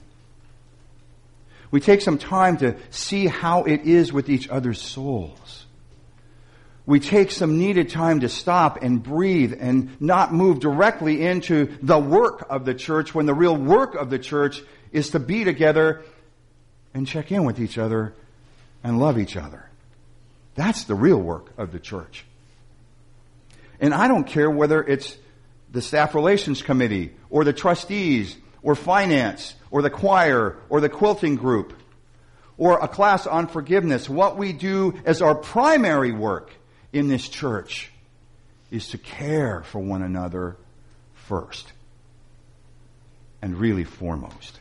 We 1.70 1.80
take 1.80 2.02
some 2.02 2.18
time 2.18 2.58
to 2.58 2.76
see 2.90 3.26
how 3.26 3.64
it 3.64 3.82
is 3.82 4.12
with 4.12 4.28
each 4.28 4.48
other's 4.48 4.80
souls. 4.80 5.66
We 6.84 6.98
take 6.98 7.30
some 7.30 7.58
needed 7.58 7.90
time 7.90 8.20
to 8.20 8.28
stop 8.28 8.82
and 8.82 9.02
breathe 9.02 9.54
and 9.58 10.00
not 10.00 10.34
move 10.34 10.58
directly 10.58 11.22
into 11.22 11.76
the 11.80 11.98
work 11.98 12.46
of 12.50 12.64
the 12.64 12.74
church 12.74 13.14
when 13.14 13.26
the 13.26 13.34
real 13.34 13.56
work 13.56 13.94
of 13.94 14.10
the 14.10 14.18
church 14.18 14.60
is 14.90 15.10
to 15.10 15.20
be 15.20 15.44
together 15.44 16.02
and 16.94 17.06
check 17.06 17.32
in 17.32 17.44
with 17.44 17.60
each 17.60 17.78
other 17.78 18.14
and 18.84 18.98
love 18.98 19.18
each 19.18 19.36
other. 19.36 19.68
That's 20.54 20.84
the 20.84 20.94
real 20.94 21.18
work 21.18 21.50
of 21.56 21.72
the 21.72 21.78
church. 21.78 22.24
And 23.80 23.94
I 23.94 24.08
don't 24.08 24.26
care 24.26 24.50
whether 24.50 24.82
it's 24.82 25.16
the 25.70 25.82
staff 25.82 26.14
relations 26.14 26.62
committee 26.62 27.12
or 27.30 27.44
the 27.44 27.52
trustees 27.52 28.36
or 28.62 28.74
finance 28.74 29.54
or 29.70 29.82
the 29.82 29.90
choir 29.90 30.58
or 30.68 30.80
the 30.80 30.88
quilting 30.88 31.36
group 31.36 31.72
or 32.58 32.78
a 32.78 32.88
class 32.88 33.26
on 33.26 33.48
forgiveness. 33.48 34.08
What 34.08 34.36
we 34.36 34.52
do 34.52 34.94
as 35.04 35.22
our 35.22 35.34
primary 35.34 36.12
work 36.12 36.50
in 36.92 37.08
this 37.08 37.28
church 37.28 37.90
is 38.70 38.88
to 38.88 38.98
care 38.98 39.62
for 39.62 39.80
one 39.80 40.02
another 40.02 40.56
first 41.14 41.72
and 43.40 43.58
really 43.58 43.84
foremost. 43.84 44.60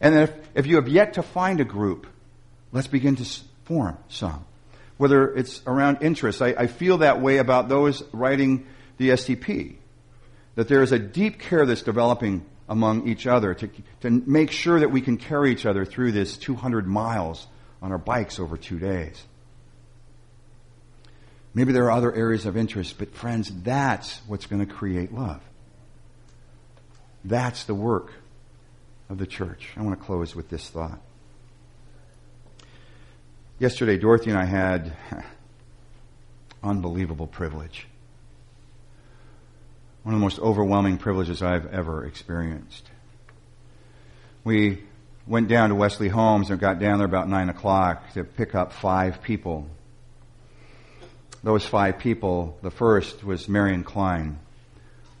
And 0.00 0.14
if, 0.14 0.32
if 0.54 0.66
you 0.66 0.76
have 0.76 0.88
yet 0.88 1.14
to 1.14 1.22
find 1.22 1.60
a 1.60 1.64
group, 1.64 2.06
let's 2.72 2.86
begin 2.86 3.16
to 3.16 3.24
form 3.64 3.98
some. 4.08 4.44
Whether 4.96 5.34
it's 5.34 5.62
around 5.66 5.98
interests, 6.02 6.40
I, 6.40 6.48
I 6.48 6.66
feel 6.66 6.98
that 6.98 7.20
way 7.20 7.38
about 7.38 7.68
those 7.68 8.02
writing 8.12 8.66
the 8.98 9.10
STP. 9.10 9.76
That 10.54 10.68
there 10.68 10.82
is 10.82 10.92
a 10.92 10.98
deep 10.98 11.38
care 11.38 11.66
that's 11.66 11.82
developing 11.82 12.44
among 12.68 13.08
each 13.08 13.26
other 13.26 13.54
to, 13.54 13.70
to 14.00 14.10
make 14.10 14.50
sure 14.50 14.80
that 14.80 14.90
we 14.90 15.00
can 15.00 15.16
carry 15.16 15.52
each 15.52 15.66
other 15.66 15.84
through 15.84 16.12
this 16.12 16.36
200 16.36 16.86
miles 16.86 17.46
on 17.82 17.92
our 17.92 17.98
bikes 17.98 18.38
over 18.38 18.56
two 18.56 18.78
days. 18.78 19.22
Maybe 21.54 21.72
there 21.72 21.84
are 21.84 21.92
other 21.92 22.12
areas 22.14 22.44
of 22.44 22.56
interest, 22.56 22.98
but 22.98 23.14
friends, 23.14 23.50
that's 23.62 24.20
what's 24.26 24.46
going 24.46 24.66
to 24.66 24.72
create 24.72 25.12
love. 25.14 25.40
That's 27.24 27.64
the 27.64 27.74
work 27.74 28.12
of 29.08 29.18
the 29.18 29.26
church. 29.26 29.70
I 29.76 29.82
want 29.82 29.98
to 29.98 30.04
close 30.04 30.34
with 30.34 30.48
this 30.48 30.68
thought. 30.68 31.00
Yesterday, 33.58 33.96
Dorothy 33.96 34.30
and 34.30 34.38
I 34.38 34.44
had 34.44 34.92
unbelievable 36.62 37.26
privilege. 37.26 37.86
One 40.02 40.14
of 40.14 40.20
the 40.20 40.24
most 40.24 40.38
overwhelming 40.38 40.98
privileges 40.98 41.42
I've 41.42 41.66
ever 41.66 42.04
experienced. 42.04 42.88
We 44.44 44.84
went 45.26 45.48
down 45.48 45.70
to 45.70 45.74
Wesley 45.74 46.08
Homes 46.08 46.50
and 46.50 46.60
got 46.60 46.78
down 46.78 46.98
there 46.98 47.06
about 47.06 47.28
9 47.28 47.48
o'clock 47.48 48.12
to 48.12 48.24
pick 48.24 48.54
up 48.54 48.72
five 48.72 49.22
people. 49.22 49.66
Those 51.42 51.66
five 51.66 51.98
people, 51.98 52.58
the 52.62 52.70
first 52.70 53.24
was 53.24 53.48
Marion 53.48 53.82
Klein, 53.82 54.38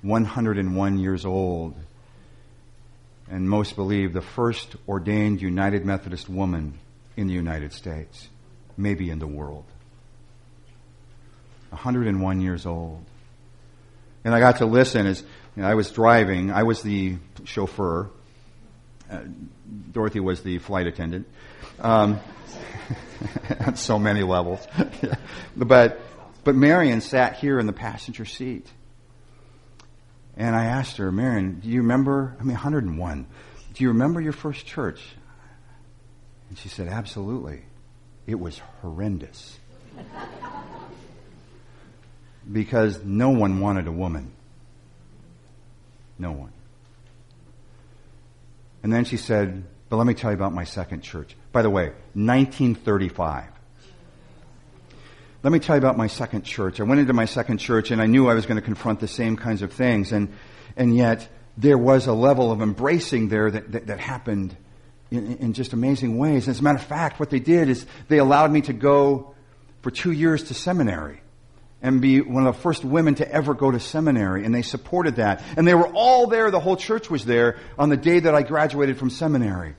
101 0.02 0.98
years 0.98 1.24
old, 1.24 1.74
and 3.30 3.48
most 3.48 3.76
believe 3.76 4.12
the 4.12 4.22
first 4.22 4.76
ordained 4.88 5.42
United 5.42 5.84
Methodist 5.84 6.28
woman 6.28 6.78
in 7.16 7.26
the 7.26 7.34
United 7.34 7.72
States, 7.72 8.28
maybe 8.76 9.10
in 9.10 9.18
the 9.18 9.26
world. 9.26 9.64
101 11.70 12.40
years 12.40 12.66
old. 12.66 13.04
And 14.24 14.34
I 14.34 14.40
got 14.40 14.58
to 14.58 14.66
listen 14.66 15.06
as 15.06 15.22
you 15.56 15.62
know, 15.62 15.68
I 15.68 15.74
was 15.74 15.90
driving. 15.90 16.50
I 16.50 16.64
was 16.64 16.82
the 16.82 17.16
chauffeur. 17.44 18.10
Uh, 19.10 19.20
Dorothy 19.92 20.20
was 20.20 20.42
the 20.42 20.58
flight 20.58 20.86
attendant. 20.86 21.26
Um, 21.80 22.20
at 23.48 23.78
so 23.78 23.98
many 23.98 24.22
levels. 24.22 24.66
but, 25.56 26.00
but 26.44 26.54
Marion 26.54 27.00
sat 27.00 27.36
here 27.36 27.58
in 27.58 27.66
the 27.66 27.72
passenger 27.72 28.24
seat. 28.24 28.66
And 30.36 30.54
I 30.54 30.66
asked 30.66 30.98
her, 30.98 31.10
Marion, 31.10 31.60
do 31.60 31.68
you 31.68 31.80
remember? 31.80 32.36
I 32.38 32.42
mean, 32.42 32.54
101. 32.54 33.26
Do 33.72 33.84
you 33.84 33.88
remember 33.88 34.20
your 34.20 34.32
first 34.32 34.66
church? 34.66 35.00
And 36.48 36.58
she 36.58 36.68
said, 36.68 36.88
Absolutely. 36.88 37.62
It 38.26 38.38
was 38.38 38.60
horrendous. 38.80 39.58
because 42.50 43.02
no 43.02 43.30
one 43.30 43.60
wanted 43.60 43.86
a 43.86 43.92
woman. 43.92 44.32
No 46.18 46.32
one. 46.32 46.52
And 48.82 48.92
then 48.92 49.04
she 49.04 49.16
said, 49.16 49.64
But 49.88 49.96
let 49.96 50.06
me 50.06 50.14
tell 50.14 50.30
you 50.30 50.36
about 50.36 50.52
my 50.52 50.64
second 50.64 51.02
church. 51.02 51.36
By 51.52 51.62
the 51.62 51.70
way, 51.70 51.86
1935. 52.14 53.55
Let 55.46 55.52
me 55.52 55.60
tell 55.60 55.76
you 55.76 55.78
about 55.78 55.96
my 55.96 56.08
second 56.08 56.42
church. 56.42 56.80
I 56.80 56.82
went 56.82 56.98
into 56.98 57.12
my 57.12 57.24
second 57.24 57.58
church 57.58 57.92
and 57.92 58.02
I 58.02 58.06
knew 58.06 58.28
I 58.28 58.34
was 58.34 58.46
going 58.46 58.56
to 58.56 58.62
confront 58.62 58.98
the 58.98 59.06
same 59.06 59.36
kinds 59.36 59.62
of 59.62 59.72
things. 59.72 60.10
And, 60.10 60.32
and 60.76 60.96
yet, 60.96 61.28
there 61.56 61.78
was 61.78 62.08
a 62.08 62.12
level 62.12 62.50
of 62.50 62.60
embracing 62.60 63.28
there 63.28 63.48
that, 63.48 63.70
that, 63.70 63.86
that 63.86 64.00
happened 64.00 64.56
in, 65.12 65.36
in, 65.36 65.52
just 65.52 65.72
amazing 65.72 66.18
ways. 66.18 66.48
As 66.48 66.58
a 66.58 66.64
matter 66.64 66.78
of 66.78 66.84
fact, 66.84 67.20
what 67.20 67.30
they 67.30 67.38
did 67.38 67.68
is 67.68 67.86
they 68.08 68.18
allowed 68.18 68.50
me 68.50 68.62
to 68.62 68.72
go 68.72 69.36
for 69.82 69.92
two 69.92 70.10
years 70.10 70.42
to 70.48 70.54
seminary 70.54 71.20
and 71.80 72.00
be 72.00 72.20
one 72.20 72.44
of 72.44 72.56
the 72.56 72.60
first 72.60 72.84
women 72.84 73.14
to 73.14 73.32
ever 73.32 73.54
go 73.54 73.70
to 73.70 73.78
seminary. 73.78 74.44
And 74.44 74.52
they 74.52 74.62
supported 74.62 75.14
that. 75.14 75.44
And 75.56 75.64
they 75.64 75.74
were 75.74 75.86
all 75.94 76.26
there, 76.26 76.50
the 76.50 76.58
whole 76.58 76.76
church 76.76 77.08
was 77.08 77.24
there 77.24 77.56
on 77.78 77.88
the 77.88 77.96
day 77.96 78.18
that 78.18 78.34
I 78.34 78.42
graduated 78.42 78.98
from 78.98 79.10
seminary. 79.10 79.76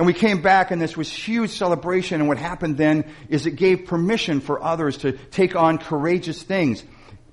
And 0.00 0.06
we 0.06 0.14
came 0.14 0.40
back 0.40 0.70
and 0.70 0.80
this 0.80 0.96
was 0.96 1.12
huge 1.12 1.50
celebration. 1.50 2.22
And 2.22 2.28
what 2.28 2.38
happened 2.38 2.78
then 2.78 3.04
is 3.28 3.44
it 3.44 3.56
gave 3.56 3.84
permission 3.84 4.40
for 4.40 4.62
others 4.62 4.96
to 4.98 5.12
take 5.12 5.54
on 5.54 5.76
courageous 5.76 6.42
things. 6.42 6.82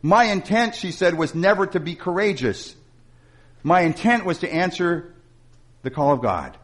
My 0.01 0.25
intent, 0.25 0.75
she 0.75 0.91
said, 0.91 1.13
was 1.13 1.33
never 1.33 1.65
to 1.67 1.79
be 1.79 1.95
courageous. 1.95 2.75
My 3.63 3.83
intent 3.83 4.25
was 4.25 4.39
to 4.39 4.53
answer 4.53 5.13
the 5.83 5.89
call 5.89 6.11
of 6.11 6.21
God. 6.21 6.57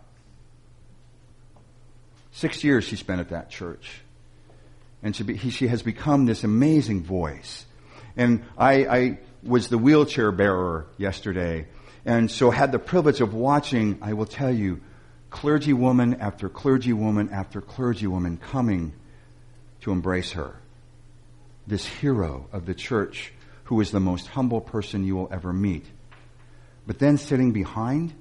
Six 2.33 2.65
years 2.65 2.83
she 2.83 2.97
spent 2.97 3.21
at 3.21 3.29
that 3.29 3.49
church. 3.49 4.01
And 5.01 5.15
she, 5.15 5.23
he, 5.35 5.51
she 5.51 5.67
has 5.69 5.83
become 5.83 6.25
this 6.25 6.43
amazing 6.43 7.03
voice. 7.03 7.65
And 8.17 8.43
I, 8.57 8.73
I 8.73 9.19
was 9.41 9.69
the 9.69 9.77
wheelchair 9.77 10.33
bearer 10.33 10.85
yesterday. 10.97 11.69
And 12.03 12.29
so 12.29 12.51
had 12.51 12.73
the 12.73 12.79
privilege 12.79 13.21
of 13.21 13.33
watching, 13.33 13.99
I 14.01 14.11
will 14.11 14.25
tell 14.25 14.53
you, 14.53 14.81
clergywoman 15.33 16.19
after 16.19 16.47
clergywoman 16.47 17.31
after 17.31 17.59
clergywoman 17.59 18.39
coming 18.39 18.93
to 19.81 19.91
embrace 19.91 20.33
her. 20.33 20.55
This 21.65 21.85
hero 21.85 22.47
of 22.53 22.65
the 22.65 22.75
church 22.75 23.33
who 23.65 23.81
is 23.81 23.89
the 23.89 23.99
most 23.99 24.27
humble 24.27 24.61
person 24.61 25.03
you 25.03 25.15
will 25.15 25.29
ever 25.31 25.51
meet. 25.51 25.85
But 26.85 26.99
then 26.99 27.17
sitting 27.17 27.51
behind 27.51 28.13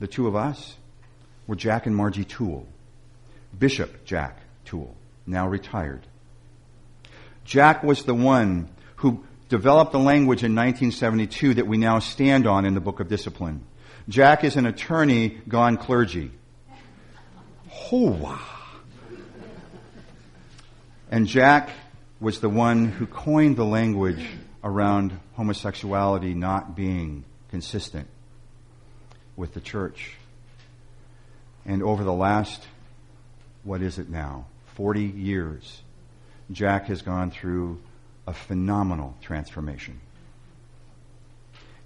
the 0.00 0.06
two 0.06 0.26
of 0.26 0.36
us 0.36 0.76
were 1.46 1.56
Jack 1.56 1.86
and 1.86 1.96
Margie 1.96 2.24
Tuell. 2.24 2.66
Bishop 3.58 4.04
Jack 4.04 4.38
Tuell, 4.66 4.94
now 5.26 5.48
retired. 5.48 6.02
Jack 7.44 7.82
was 7.82 8.04
the 8.04 8.14
one 8.14 8.68
who 8.96 9.24
developed 9.48 9.92
the 9.92 9.98
language 9.98 10.44
in 10.44 10.54
1972 10.54 11.54
that 11.54 11.66
we 11.66 11.78
now 11.78 12.00
stand 12.00 12.46
on 12.46 12.66
in 12.66 12.74
the 12.74 12.80
Book 12.80 13.00
of 13.00 13.08
Discipline. 13.08 13.64
Jack 14.08 14.42
is 14.42 14.56
an 14.56 14.64
attorney 14.64 15.38
gone 15.48 15.76
clergy. 15.76 16.30
Hoa. 17.68 18.40
And 21.10 21.26
Jack 21.26 21.70
was 22.18 22.40
the 22.40 22.48
one 22.48 22.86
who 22.88 23.06
coined 23.06 23.56
the 23.56 23.64
language 23.64 24.26
around 24.64 25.18
homosexuality 25.34 26.32
not 26.32 26.74
being 26.74 27.24
consistent 27.50 28.08
with 29.36 29.52
the 29.52 29.60
church. 29.60 30.14
And 31.66 31.82
over 31.82 32.02
the 32.02 32.12
last, 32.12 32.66
what 33.62 33.82
is 33.82 33.98
it 33.98 34.08
now, 34.08 34.46
40 34.76 35.02
years, 35.02 35.82
Jack 36.50 36.86
has 36.86 37.02
gone 37.02 37.30
through 37.30 37.78
a 38.26 38.32
phenomenal 38.32 39.16
transformation 39.20 40.00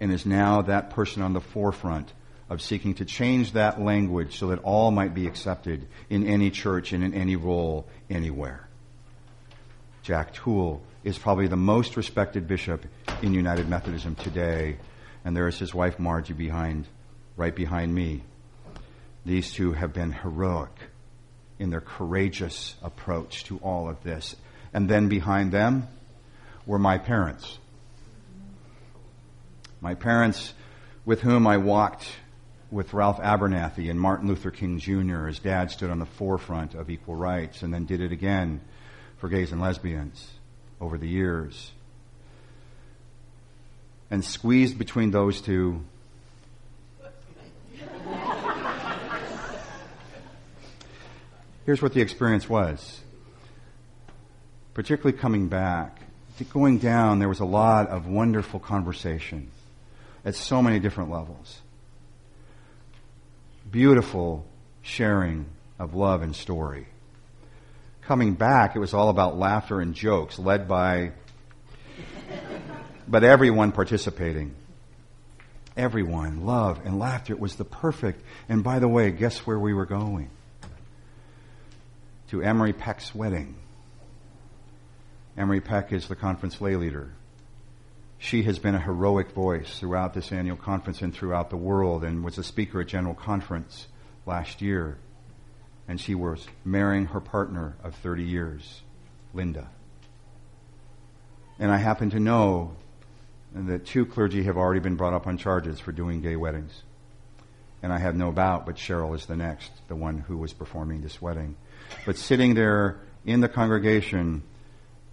and 0.03 0.11
is 0.13 0.27
now 0.27 0.63
that 0.63 0.91
person 0.91 1.23
on 1.23 1.33
the 1.33 1.41
forefront 1.41 2.13
of 2.51 2.61
seeking 2.61 2.93
to 2.95 3.05
change 3.05 3.53
that 3.53 3.81
language 3.81 4.37
so 4.37 4.49
that 4.49 4.59
all 4.65 4.91
might 4.91 5.15
be 5.15 5.29
accepted 5.29 5.87
in 6.11 6.27
any 6.27 6.51
church 6.51 6.93
and 6.93 7.05
in 7.05 7.15
any 7.15 7.37
role 7.37 7.87
anywhere. 8.11 8.67
Jack 10.03 10.35
Tuell 10.35 10.83
is 11.05 11.17
probably 11.17 11.47
the 11.47 11.57
most 11.57 11.97
respected 11.97 12.49
bishop 12.49 12.85
in 13.23 13.33
United 13.33 13.69
Methodism 13.69 14.17
today, 14.17 14.77
and 15.25 15.37
there 15.37 15.47
is 15.47 15.61
his 15.61 15.73
wife 15.73 16.01
Margie 16.01 16.33
behind, 16.33 16.89
right 17.37 17.55
behind 17.55 17.95
me. 17.95 18.23
These 19.25 19.53
two 19.53 19.73
have 19.73 19.93
been 19.93 20.11
heroic 20.11 20.77
in 21.61 21.71
their 21.71 21.81
courageous 21.81 22.75
approach 22.83 23.45
to 23.45 23.59
all 23.59 23.89
of 23.89 24.03
this. 24.03 24.35
And 24.75 24.91
then 24.91 25.09
behind 25.09 25.53
them 25.53 25.87
were 26.67 26.81
my 26.81 26.99
parents 26.99 27.59
my 29.83 29.95
parents, 29.95 30.55
with 31.05 31.21
whom 31.21 31.45
I 31.47 31.59
walked 31.59 32.07
with 32.71 32.95
Ralph 32.95 33.19
Abernathy 33.19 33.91
and 33.91 34.01
Martin 34.01 34.29
Luther 34.29 34.53
King 34.53 34.79
Jr. 34.79 35.27
His 35.27 35.41
dad 35.41 35.73
stood 35.73 35.91
on 35.91 35.99
the 35.99 36.07
forefront 36.07 36.75
of 36.75 36.89
equal 36.89 37.17
rights 37.17 37.63
and 37.63 37.75
then 37.75 37.85
did 37.85 38.01
it 38.01 38.13
again 38.13 38.61
for 39.19 39.29
gays 39.29 39.51
and 39.51 39.61
lesbians 39.61 40.31
over 40.81 40.97
the 40.97 41.09
years. 41.09 41.73
And 44.09 44.25
squeezed 44.25 44.79
between 44.79 45.11
those 45.11 45.41
two 45.41 45.85
Here's 51.65 51.81
what 51.81 51.95
the 51.95 52.01
experience 52.01 52.49
was. 52.49 53.01
particularly 54.75 55.17
coming 55.17 55.49
back, 55.49 56.01
going 56.53 56.79
down, 56.79 57.21
there 57.21 57.29
was 57.29 57.39
a 57.39 57.45
lot 57.45 57.89
of 57.89 58.09
wonderful 58.09 58.59
conversation 58.59 59.49
at 60.25 60.35
so 60.35 60.63
many 60.63 60.79
different 60.79 61.11
levels. 61.11 61.61
Beautiful 63.71 64.45
sharing 64.83 65.47
of 65.79 65.95
love 65.95 66.23
and 66.23 66.35
story. 66.35 66.87
Coming 68.03 68.35
back, 68.35 68.77
it 68.77 68.79
was 68.79 68.95
all 68.95 69.09
about 69.09 69.39
laughter 69.39 69.81
and 69.81 69.95
jokes 69.95 70.39
led 70.39 70.69
by, 70.69 71.13
but 73.07 73.25
everyone 73.25 73.73
participating. 73.73 74.55
Everyone, 75.77 76.45
love 76.45 76.81
and 76.85 76.99
laughter. 76.99 77.33
It 77.33 77.41
was 77.41 77.57
the 77.57 77.65
perfect. 77.65 78.23
And 78.49 78.63
by 78.63 78.79
the 78.79 78.89
way, 78.89 79.11
guess 79.11 79.39
where 79.47 79.59
we 79.59 79.73
were 79.73 79.87
going? 79.87 80.31
To 82.29 82.43
Amory 82.43 82.73
Peck's 82.73 83.15
wedding. 83.15 83.55
Amory 85.39 85.61
Peck 85.61 85.93
is 85.93 86.09
the 86.09 86.17
conference 86.17 86.61
lay 86.61 86.77
leader. 86.77 87.13
She 88.23 88.45
has 88.45 88.61
been 88.61 88.77
a 88.77 88.81
heroic 88.81 89.33
voice 89.33 89.81
throughout 89.81 90.15
this 90.15 90.31
annual 90.31 90.57
conference 90.57 91.03
and 91.03 91.13
throughout 91.13 91.51
the 91.51 91.57
world 91.57 92.05
and 92.05 92.23
was 92.23 92.39
a 92.39 92.45
speaker 92.45 92.81
at 92.81 92.87
General 92.87 93.15
Conference 93.15 93.89
last 94.27 94.63
year. 94.63 94.97
And 95.89 96.01
she 96.01 96.15
was 96.15 96.47
marrying 96.65 97.07
her 97.07 97.21
partner 97.21 97.75
of 97.83 97.97
30 97.97 98.23
years, 98.23 98.83
Linda. 99.35 99.69
And 101.59 101.73
I 101.73 101.79
happen 101.79 102.11
to 102.11 102.21
know 102.21 102.77
that 103.57 103.87
two 103.87 104.07
clergy 104.07 104.45
have 104.45 104.57
already 104.57 104.81
been 104.81 104.95
brought 104.95 105.15
up 105.15 105.27
on 105.27 105.37
charges 105.37 105.81
for 105.81 105.91
doing 105.91 106.23
gay 106.23 106.37
weddings. 106.37 106.85
And 107.83 107.93
I 107.93 107.99
have 107.99 108.15
no 108.15 108.31
doubt, 108.31 108.67
but 108.67 108.77
Cheryl 108.77 109.17
is 109.17 109.27
the 109.27 109.37
next, 109.37 109.73
the 109.89 109.97
one 109.97 110.19
who 110.19 110.37
was 110.37 110.53
performing 110.53 111.03
this 111.03 111.21
wedding. 111.21 111.57
But 112.07 112.17
sitting 112.17 112.55
there 112.55 113.01
in 113.27 113.41
the 113.41 113.49
congregation 113.49 114.45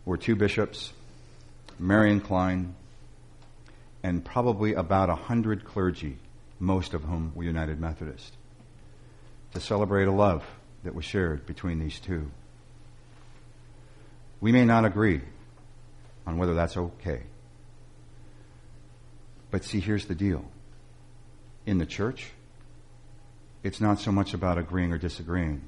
were 0.06 0.18
two 0.18 0.36
bishops, 0.36 0.94
Marion 1.80 2.22
Klein, 2.22 2.76
and 4.04 4.24
probably 4.24 4.74
about 4.74 5.10
a 5.10 5.16
hundred 5.16 5.66
clergy, 5.66 6.18
most 6.60 6.94
of 6.94 7.04
whom 7.04 7.32
were 7.36 7.44
United 7.44 7.80
Methodist, 7.80 8.36
to 9.54 9.60
celebrate 9.60 10.08
a 10.08 10.12
love 10.12 10.46
that 10.84 10.96
was 10.96 11.06
shared 11.06 11.46
between 11.46 11.80
these 11.80 12.00
two. 12.00 12.32
We 14.42 14.52
may 14.52 14.66
not 14.66 14.86
agree 14.86 15.22
on 16.26 16.38
whether 16.38 16.54
that's 16.54 16.78
okay. 16.78 17.24
But 19.52 19.66
see, 19.66 19.80
here's 19.80 20.06
the 20.06 20.16
deal. 20.16 20.46
In 21.66 21.78
the 21.78 21.86
church, 21.86 22.32
it's 23.64 23.82
not 23.82 24.00
so 24.00 24.12
much 24.12 24.34
about 24.34 24.58
agreeing 24.58 24.94
or 24.94 24.98
disagreeing. 24.98 25.62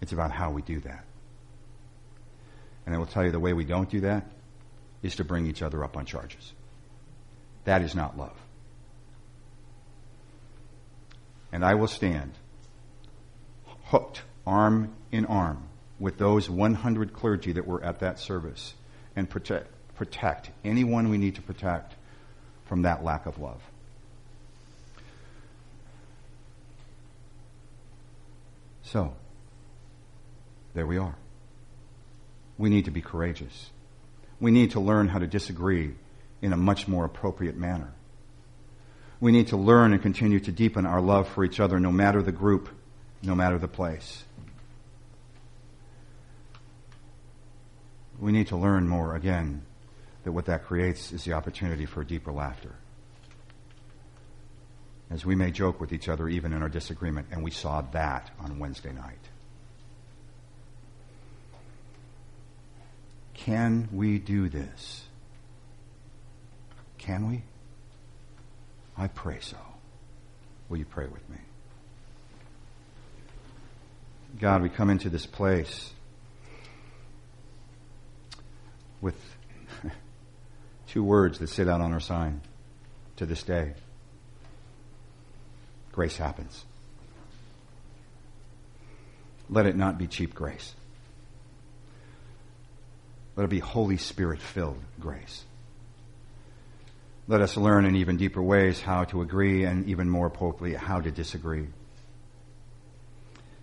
It's 0.00 0.12
about 0.12 0.32
how 0.32 0.50
we 0.50 0.62
do 0.62 0.80
that. 0.80 1.04
And 2.84 2.94
I 2.94 2.98
will 2.98 3.06
tell 3.06 3.24
you 3.24 3.30
the 3.30 3.38
way 3.38 3.52
we 3.52 3.64
don't 3.64 3.88
do 3.88 4.00
that 4.00 4.26
is 5.02 5.16
to 5.16 5.24
bring 5.24 5.46
each 5.46 5.62
other 5.62 5.84
up 5.84 5.96
on 5.96 6.04
charges. 6.04 6.52
That 7.64 7.82
is 7.82 7.94
not 7.94 8.18
love. 8.18 8.36
And 11.52 11.64
I 11.64 11.74
will 11.74 11.88
stand 11.88 12.32
hooked 13.84 14.22
arm 14.46 14.94
in 15.10 15.26
arm 15.26 15.62
with 15.98 16.18
those 16.18 16.48
100 16.48 17.12
clergy 17.12 17.52
that 17.52 17.66
were 17.66 17.84
at 17.84 18.00
that 18.00 18.18
service 18.18 18.74
and 19.14 19.28
protect, 19.28 19.68
protect 19.96 20.50
anyone 20.64 21.10
we 21.10 21.18
need 21.18 21.36
to 21.36 21.42
protect 21.42 21.94
from 22.64 22.82
that 22.82 23.04
lack 23.04 23.26
of 23.26 23.38
love. 23.38 23.60
So, 28.82 29.14
there 30.74 30.86
we 30.86 30.98
are. 30.98 31.14
We 32.58 32.70
need 32.70 32.86
to 32.86 32.90
be 32.90 33.00
courageous. 33.00 33.70
We 34.40 34.50
need 34.50 34.72
to 34.72 34.80
learn 34.80 35.08
how 35.08 35.18
to 35.18 35.26
disagree 35.26 35.94
in 36.42 36.52
a 36.52 36.56
much 36.56 36.88
more 36.88 37.04
appropriate 37.04 37.56
manner. 37.56 37.94
We 39.20 39.30
need 39.30 39.46
to 39.48 39.56
learn 39.56 39.92
and 39.92 40.02
continue 40.02 40.40
to 40.40 40.50
deepen 40.50 40.84
our 40.84 41.00
love 41.00 41.28
for 41.28 41.44
each 41.44 41.60
other 41.60 41.78
no 41.78 41.92
matter 41.92 42.20
the 42.20 42.32
group, 42.32 42.68
no 43.22 43.36
matter 43.36 43.56
the 43.56 43.68
place. 43.68 44.24
We 48.18 48.32
need 48.32 48.48
to 48.48 48.56
learn 48.56 48.88
more 48.88 49.14
again 49.14 49.62
that 50.24 50.32
what 50.32 50.46
that 50.46 50.64
creates 50.64 51.12
is 51.12 51.24
the 51.24 51.32
opportunity 51.32 51.86
for 51.86 52.04
deeper 52.04 52.32
laughter. 52.32 52.74
As 55.10 55.24
we 55.24 55.34
may 55.34 55.50
joke 55.50 55.80
with 55.80 55.92
each 55.92 56.08
other 56.08 56.28
even 56.28 56.52
in 56.52 56.62
our 56.62 56.68
disagreement, 56.68 57.28
and 57.30 57.44
we 57.44 57.50
saw 57.50 57.82
that 57.92 58.30
on 58.40 58.58
Wednesday 58.58 58.92
night. 58.92 59.18
Can 63.34 63.88
we 63.92 64.18
do 64.18 64.48
this? 64.48 65.04
Can 67.02 67.28
we? 67.28 67.42
I 68.96 69.08
pray 69.08 69.38
so. 69.40 69.56
Will 70.68 70.76
you 70.76 70.84
pray 70.84 71.06
with 71.06 71.28
me? 71.28 71.36
God, 74.40 74.62
we 74.62 74.68
come 74.68 74.88
into 74.88 75.10
this 75.10 75.26
place 75.26 75.90
with 79.00 79.16
two 80.86 81.02
words 81.02 81.40
that 81.40 81.48
sit 81.48 81.68
out 81.68 81.80
on 81.80 81.92
our 81.92 82.00
sign 82.00 82.40
to 83.16 83.26
this 83.26 83.42
day. 83.42 83.74
Grace 85.90 86.16
happens. 86.16 86.64
Let 89.50 89.66
it 89.66 89.76
not 89.76 89.98
be 89.98 90.06
cheap 90.06 90.34
grace. 90.34 90.72
Let 93.34 93.44
it 93.44 93.50
be 93.50 93.58
Holy 93.58 93.96
Spirit 93.96 94.40
filled 94.40 94.78
grace. 95.00 95.44
Let 97.28 97.40
us 97.40 97.56
learn 97.56 97.84
in 97.84 97.96
even 97.96 98.16
deeper 98.16 98.42
ways 98.42 98.80
how 98.80 99.04
to 99.04 99.22
agree 99.22 99.64
and 99.64 99.88
even 99.88 100.08
more 100.08 100.26
appropriately 100.26 100.76
how 100.76 101.00
to 101.00 101.10
disagree. 101.10 101.68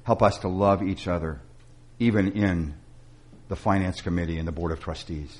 Help 0.03 0.23
us 0.23 0.39
to 0.39 0.47
love 0.47 0.81
each 0.81 1.07
other, 1.07 1.41
even 1.99 2.31
in 2.31 2.73
the 3.49 3.55
finance 3.55 4.01
committee 4.01 4.37
and 4.37 4.47
the 4.47 4.51
board 4.51 4.71
of 4.71 4.79
trustees. 4.79 5.37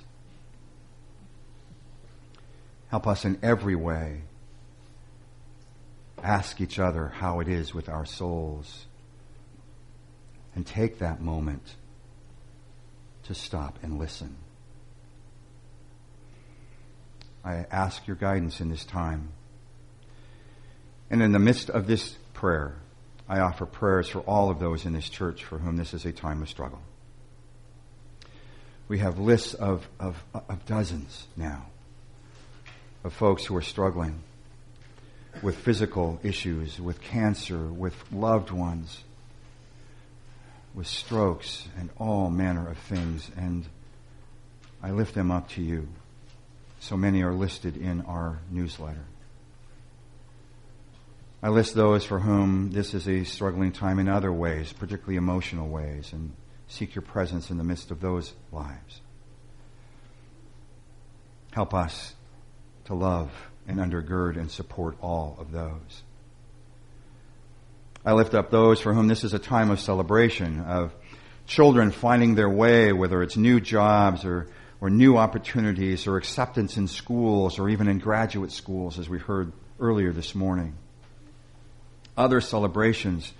Help 2.90 3.08
us 3.08 3.24
in 3.24 3.40
every 3.42 3.76
way 3.76 4.22
ask 6.24 6.60
each 6.60 6.80
other 6.80 7.08
how 7.08 7.40
it 7.40 7.48
is 7.48 7.74
with 7.74 7.88
our 7.88 8.06
souls 8.06 8.86
and 10.56 10.66
take 10.66 11.00
that 11.00 11.22
moment 11.22 11.76
to 13.24 13.34
stop 13.34 13.80
and 13.82 13.98
listen. 13.98 14.36
I 17.44 17.66
ask 17.72 18.06
your 18.08 18.16
guidance 18.16 18.62
in 18.62 18.70
this 18.70 18.86
time. 18.86 19.30
And 21.10 21.22
in 21.22 21.32
the 21.32 21.40
midst 21.40 21.70
of 21.70 21.88
this 21.88 22.18
prayer, 22.34 22.76
I 23.28 23.40
offer 23.40 23.66
prayers 23.66 24.10
for 24.10 24.20
all 24.20 24.50
of 24.50 24.60
those 24.60 24.86
in 24.86 24.94
this 24.94 25.10
church 25.10 25.44
for 25.44 25.58
whom 25.58 25.78
this 25.78 25.94
is 25.94 26.06
a 26.06 26.12
time 26.12 26.42
of 26.42 26.50
struggle. 26.50 26.82
We 28.88 29.00
have 29.00 29.20
lists 29.20 29.54
of, 29.54 29.88
of, 30.00 30.24
of 30.34 30.66
dozens 30.66 31.28
now 31.38 31.68
of 33.04 33.14
folks 33.14 33.46
who 33.46 33.56
are 33.56 33.62
struggling 33.62 34.20
with 35.42 35.56
physical 35.56 36.20
issues, 36.24 36.80
with 36.80 37.02
cancer, 37.02 37.66
with 37.66 37.96
loved 38.12 38.52
ones, 38.52 39.04
with 40.74 40.88
strokes, 40.88 41.68
and 41.78 41.90
all 41.98 42.30
manner 42.30 42.70
of 42.70 42.78
things. 42.78 43.30
And 43.38 43.66
I 44.84 44.92
lift 44.92 45.14
them 45.14 45.32
up 45.32 45.50
to 45.50 45.62
you. 45.62 45.88
So 46.90 46.98
many 46.98 47.22
are 47.22 47.36
listed 47.36 47.78
in 47.78 48.02
our 48.02 48.40
newsletter. 48.50 49.06
I 51.44 51.50
list 51.50 51.76
those 51.76 52.04
for 52.04 52.18
whom 52.18 52.72
this 52.72 52.96
is 52.96 53.08
a 53.08 53.26
struggling 53.26 53.72
time 53.72 54.00
in 54.00 54.10
other 54.10 54.34
ways, 54.34 54.74
particularly 54.74 55.18
emotional 55.18 55.70
ways, 55.70 56.12
and 56.14 56.34
seek 56.68 56.96
your 56.96 57.04
presence 57.04 57.52
in 57.52 57.60
the 57.60 57.64
midst 57.64 57.92
of 57.92 58.02
those 58.02 58.34
lives. 58.52 59.02
Help 61.52 61.76
us 61.76 62.16
to 62.86 62.96
love 62.96 63.30
and 63.68 63.78
undergird 63.78 64.36
and 64.36 64.50
support 64.50 64.98
all 65.00 65.38
of 65.40 65.52
those. 65.52 66.02
I 68.04 68.14
lift 68.14 68.34
up 68.34 68.50
those 68.50 68.82
for 68.82 68.96
whom 68.96 69.08
this 69.08 69.24
is 69.24 69.36
a 69.36 69.40
time 69.40 69.70
of 69.70 69.80
celebration, 69.80 70.62
of 70.62 70.92
children 71.46 71.92
finding 71.92 72.34
their 72.34 72.50
way, 72.50 72.92
whether 72.94 73.22
it's 73.22 73.38
new 73.38 73.60
jobs 73.60 74.26
or 74.26 74.48
or 74.82 74.90
new 74.90 75.18
opportunities 75.18 76.08
or 76.08 76.18
acceptance 76.18 76.78
in 76.78 76.88
schools 76.88 77.60
or 77.60 77.70
even 77.70 77.88
in 77.88 78.00
graduate 78.00 78.52
schools, 78.52 78.98
as 78.98 79.10
we 79.10 79.20
heard 79.20 79.52
earlier 79.80 80.12
this 80.12 80.34
morning. 80.34 80.76
Other 82.18 82.42
celebrations 82.42 83.32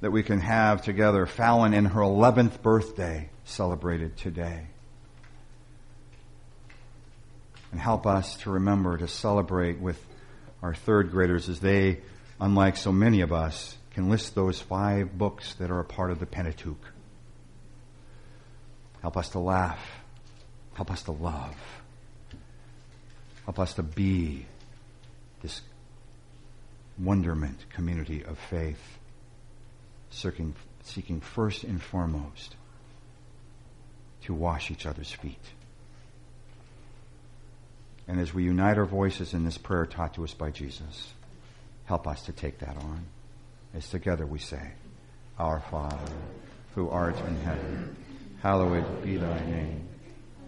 that 0.00 0.10
we 0.10 0.22
can 0.22 0.40
have 0.40 0.82
together. 0.82 1.26
Fallon 1.26 1.74
in 1.74 1.84
her 1.86 2.00
11th 2.00 2.62
birthday 2.62 3.30
celebrated 3.44 4.16
today. 4.16 4.66
And 7.70 7.80
help 7.80 8.06
us 8.06 8.36
to 8.38 8.50
remember 8.50 8.96
to 8.96 9.08
celebrate 9.08 9.78
with 9.78 10.02
our 10.62 10.74
third 10.74 11.10
graders 11.10 11.48
as 11.48 11.60
they, 11.60 12.00
unlike 12.40 12.76
so 12.76 12.92
many 12.92 13.20
of 13.20 13.32
us, 13.32 13.76
can 13.92 14.08
list 14.08 14.34
those 14.34 14.60
five 14.60 15.18
books 15.18 15.54
that 15.54 15.70
are 15.70 15.80
a 15.80 15.84
part 15.84 16.10
of 16.10 16.18
the 16.18 16.26
Pentateuch 16.26 16.92
Help 19.02 19.16
us 19.16 19.30
to 19.30 19.38
laugh. 19.38 19.97
Help 20.78 20.92
us 20.92 21.02
to 21.02 21.10
love. 21.10 21.56
Help 23.44 23.58
us 23.58 23.74
to 23.74 23.82
be 23.82 24.46
this 25.42 25.60
wonderment 26.96 27.68
community 27.70 28.24
of 28.24 28.38
faith, 28.38 28.80
seeking, 30.10 30.54
seeking 30.84 31.20
first 31.20 31.64
and 31.64 31.82
foremost 31.82 32.54
to 34.22 34.32
wash 34.32 34.70
each 34.70 34.86
other's 34.86 35.10
feet. 35.10 35.42
And 38.06 38.20
as 38.20 38.32
we 38.32 38.44
unite 38.44 38.78
our 38.78 38.86
voices 38.86 39.34
in 39.34 39.44
this 39.44 39.58
prayer 39.58 39.84
taught 39.84 40.14
to 40.14 40.22
us 40.22 40.32
by 40.32 40.52
Jesus, 40.52 41.12
help 41.86 42.06
us 42.06 42.22
to 42.26 42.32
take 42.32 42.60
that 42.60 42.76
on. 42.76 43.04
As 43.74 43.90
together 43.90 44.26
we 44.26 44.38
say, 44.38 44.74
Our 45.40 45.58
Father, 45.58 46.12
who 46.76 46.88
art 46.88 47.18
in 47.18 47.34
heaven, 47.40 47.96
hallowed 48.40 49.02
be 49.02 49.16
thy 49.16 49.40
name. 49.40 49.88